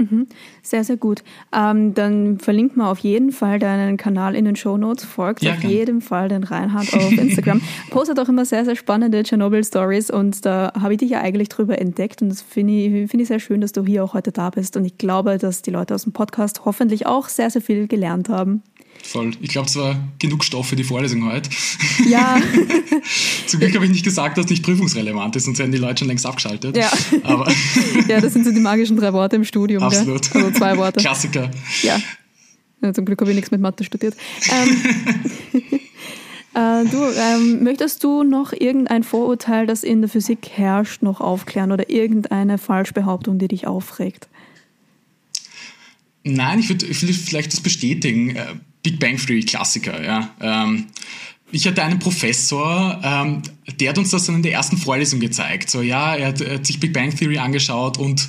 [0.00, 0.26] Mhm.
[0.62, 1.22] Sehr, sehr gut.
[1.52, 5.04] Ähm, dann verlinkt mal auf jeden Fall deinen Kanal in den Show Notes.
[5.04, 5.70] Folgt ja, auf gern.
[5.70, 7.60] jeden Fall den Reinhard auf Instagram.
[7.90, 11.78] Postet auch immer sehr, sehr spannende Tschernobyl-Stories und da habe ich dich ja eigentlich drüber
[11.78, 14.50] entdeckt und das finde ich, find ich sehr schön, dass du hier auch heute da
[14.50, 17.86] bist und ich glaube, dass die Leute aus dem Podcast hoffentlich auch sehr, sehr viel
[17.86, 18.62] gelernt haben.
[19.02, 19.32] Voll.
[19.40, 21.50] Ich glaube, es war genug Stoff für die Vorlesung heute.
[22.08, 22.40] Ja.
[23.46, 26.00] Zum Glück habe ich nicht gesagt, dass es nicht prüfungsrelevant ist, sonst hätten die Leute
[26.00, 26.76] schon längst abgeschaltet.
[26.76, 26.90] Ja.
[27.24, 27.50] Aber
[28.08, 29.82] ja, das sind so die magischen drei Worte im Studium.
[29.82, 30.30] Absolut.
[30.30, 30.44] Gell?
[30.44, 31.00] Also zwei Worte.
[31.00, 31.50] Klassiker.
[31.82, 31.98] Ja.
[32.82, 34.14] ja zum Glück habe ich nichts mit Mathe studiert.
[34.50, 35.70] Ähm,
[36.84, 41.72] äh, du, ähm, möchtest du noch irgendein Vorurteil, das in der Physik herrscht, noch aufklären
[41.72, 44.28] oder irgendeine Falschbehauptung, die dich aufregt?
[46.22, 48.36] Nein, ich würde vielleicht das bestätigen.
[48.82, 50.30] Big Bang Theory Klassiker, ja.
[50.40, 50.86] Ähm,
[51.52, 53.42] ich hatte einen Professor, ähm,
[53.80, 55.68] der hat uns das dann in der ersten Vorlesung gezeigt.
[55.68, 58.28] So, ja, er hat, er hat sich Big Bang Theory angeschaut und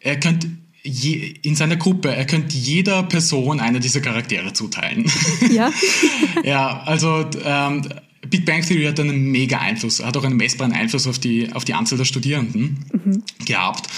[0.00, 0.48] er könnte
[0.82, 5.10] je, in seiner Gruppe, er könnte jeder Person einer dieser Charaktere zuteilen.
[5.50, 5.70] Ja.
[6.44, 7.82] ja, also ähm,
[8.28, 11.64] Big Bang Theory hat einen mega Einfluss, hat auch einen messbaren Einfluss auf die, auf
[11.64, 13.22] die Anzahl der Studierenden mhm.
[13.44, 13.88] gehabt.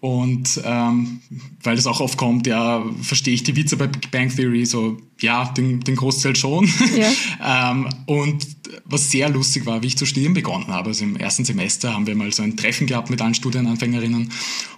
[0.00, 1.20] Und ähm,
[1.62, 4.98] weil das auch oft kommt, ja, verstehe ich die Witze bei Big Bang Theory so,
[5.20, 6.70] ja, den, den Großteil schon.
[6.96, 7.70] Ja.
[7.70, 8.46] ähm, und
[8.84, 12.06] was sehr lustig war, wie ich zu studieren begonnen habe, also im ersten Semester haben
[12.06, 14.30] wir mal so ein Treffen gehabt mit allen Studienanfängerinnen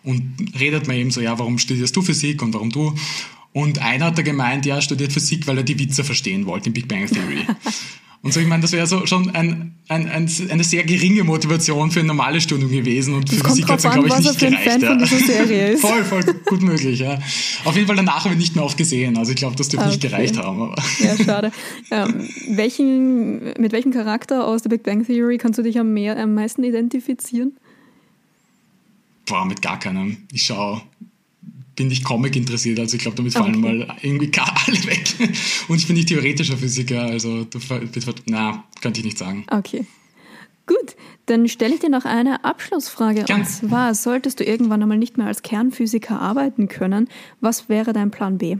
[0.05, 2.95] und redet man eben so, ja, warum studierst du Physik und warum du?
[3.53, 6.75] Und einer hat da gemeint, ja, studiert Physik, weil er die Witze verstehen wollte in
[6.75, 7.45] Big Bang Theory.
[8.21, 11.93] Und so, ich meine, das wäre so schon ein, ein, ein, eine sehr geringe Motivation
[11.93, 14.83] für ein normales Studium gewesen und für Physik hat es glaube ich, nicht gereicht.
[14.83, 15.77] Ja.
[15.79, 17.19] Voll, voll gut möglich, ja.
[17.65, 19.17] Auf jeden Fall danach habe ich nicht mehr oft gesehen.
[19.17, 19.97] Also ich glaube, das dürfte okay.
[19.97, 20.63] nicht gereicht haben.
[20.63, 20.83] Aber.
[20.99, 21.53] Ja, schade.
[21.91, 26.19] Ähm, welchen, mit welchem Charakter aus der Big Bang Theory kannst du dich am, mehr,
[26.19, 27.57] am meisten identifizieren?
[29.27, 30.17] Boah, mit gar keinem.
[30.33, 30.83] Ich schaue
[31.79, 33.79] bin nicht Comic interessiert, also ich glaube, damit fallen okay.
[33.79, 35.15] mal irgendwie gar alle weg.
[35.69, 37.47] Und ich bin nicht theoretischer Physiker, also
[38.27, 39.47] na, könnte ich nicht sagen.
[39.49, 39.87] Okay.
[40.67, 43.25] Gut, dann stelle ich dir noch eine Abschlussfrage.
[43.25, 43.45] Gerne.
[43.45, 47.09] Und zwar, solltest du irgendwann einmal nicht mehr als Kernphysiker arbeiten können,
[47.41, 48.59] was wäre dein Plan B?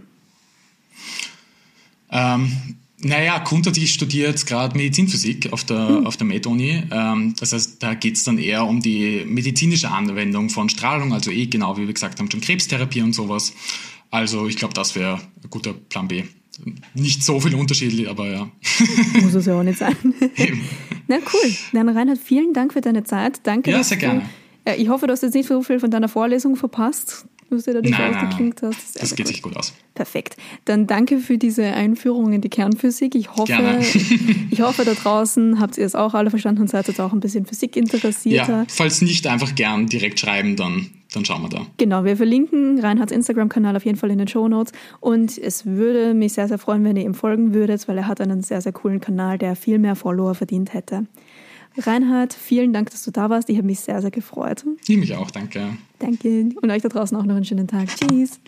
[2.11, 2.53] Ähm,
[3.01, 3.45] naja,
[3.87, 6.07] studiere jetzt gerade Medizinphysik auf der, hm.
[6.07, 6.83] auf der Med-Uni.
[6.91, 11.31] Ähm, das heißt, da geht es dann eher um die medizinische Anwendung von Strahlung, also
[11.31, 13.53] eh genau wie wir gesagt haben, schon Krebstherapie und sowas.
[14.11, 16.25] Also ich glaube, das wäre ein guter Plan B.
[16.95, 18.51] Nicht so viel Unterschied, aber ja.
[19.21, 19.97] Muss es ja auch nicht sein.
[20.37, 20.63] Eben.
[21.07, 21.55] Na cool.
[21.73, 23.41] Dann Reinhard, vielen Dank für deine Zeit.
[23.45, 23.71] Danke.
[23.71, 24.23] Ja, sehr gerne.
[24.65, 27.73] Du, ich hoffe, du hast jetzt nicht so viel von deiner Vorlesung verpasst was du
[27.73, 28.95] da dich ausgeklingt hast.
[28.95, 29.73] Das, das geht sich gut aus.
[29.95, 30.37] Perfekt.
[30.65, 33.15] Dann danke für diese Einführung in die Kernphysik.
[33.15, 33.81] Ich hoffe,
[34.51, 37.21] ich hoffe, da draußen habt ihr es auch alle verstanden und seid jetzt auch ein
[37.21, 38.61] bisschen Physik interessierter.
[38.61, 41.67] Ja, falls nicht, einfach gern direkt schreiben, dann, dann schauen wir da.
[41.79, 46.15] Genau, wir verlinken Reinhards Instagram-Kanal auf jeden Fall in den Show Notes und es würde
[46.15, 48.73] mich sehr, sehr freuen, wenn ihr ihm folgen würdet, weil er hat einen sehr, sehr
[48.73, 51.07] coolen Kanal, der viel mehr Follower verdient hätte.
[51.87, 53.49] Reinhard, vielen Dank, dass du da warst.
[53.49, 54.65] Ich habe mich sehr, sehr gefreut.
[54.87, 55.77] Ich mich auch, danke.
[55.99, 56.51] Danke.
[56.61, 57.89] Und euch da draußen auch noch einen schönen Tag.
[57.89, 58.41] Tschüss.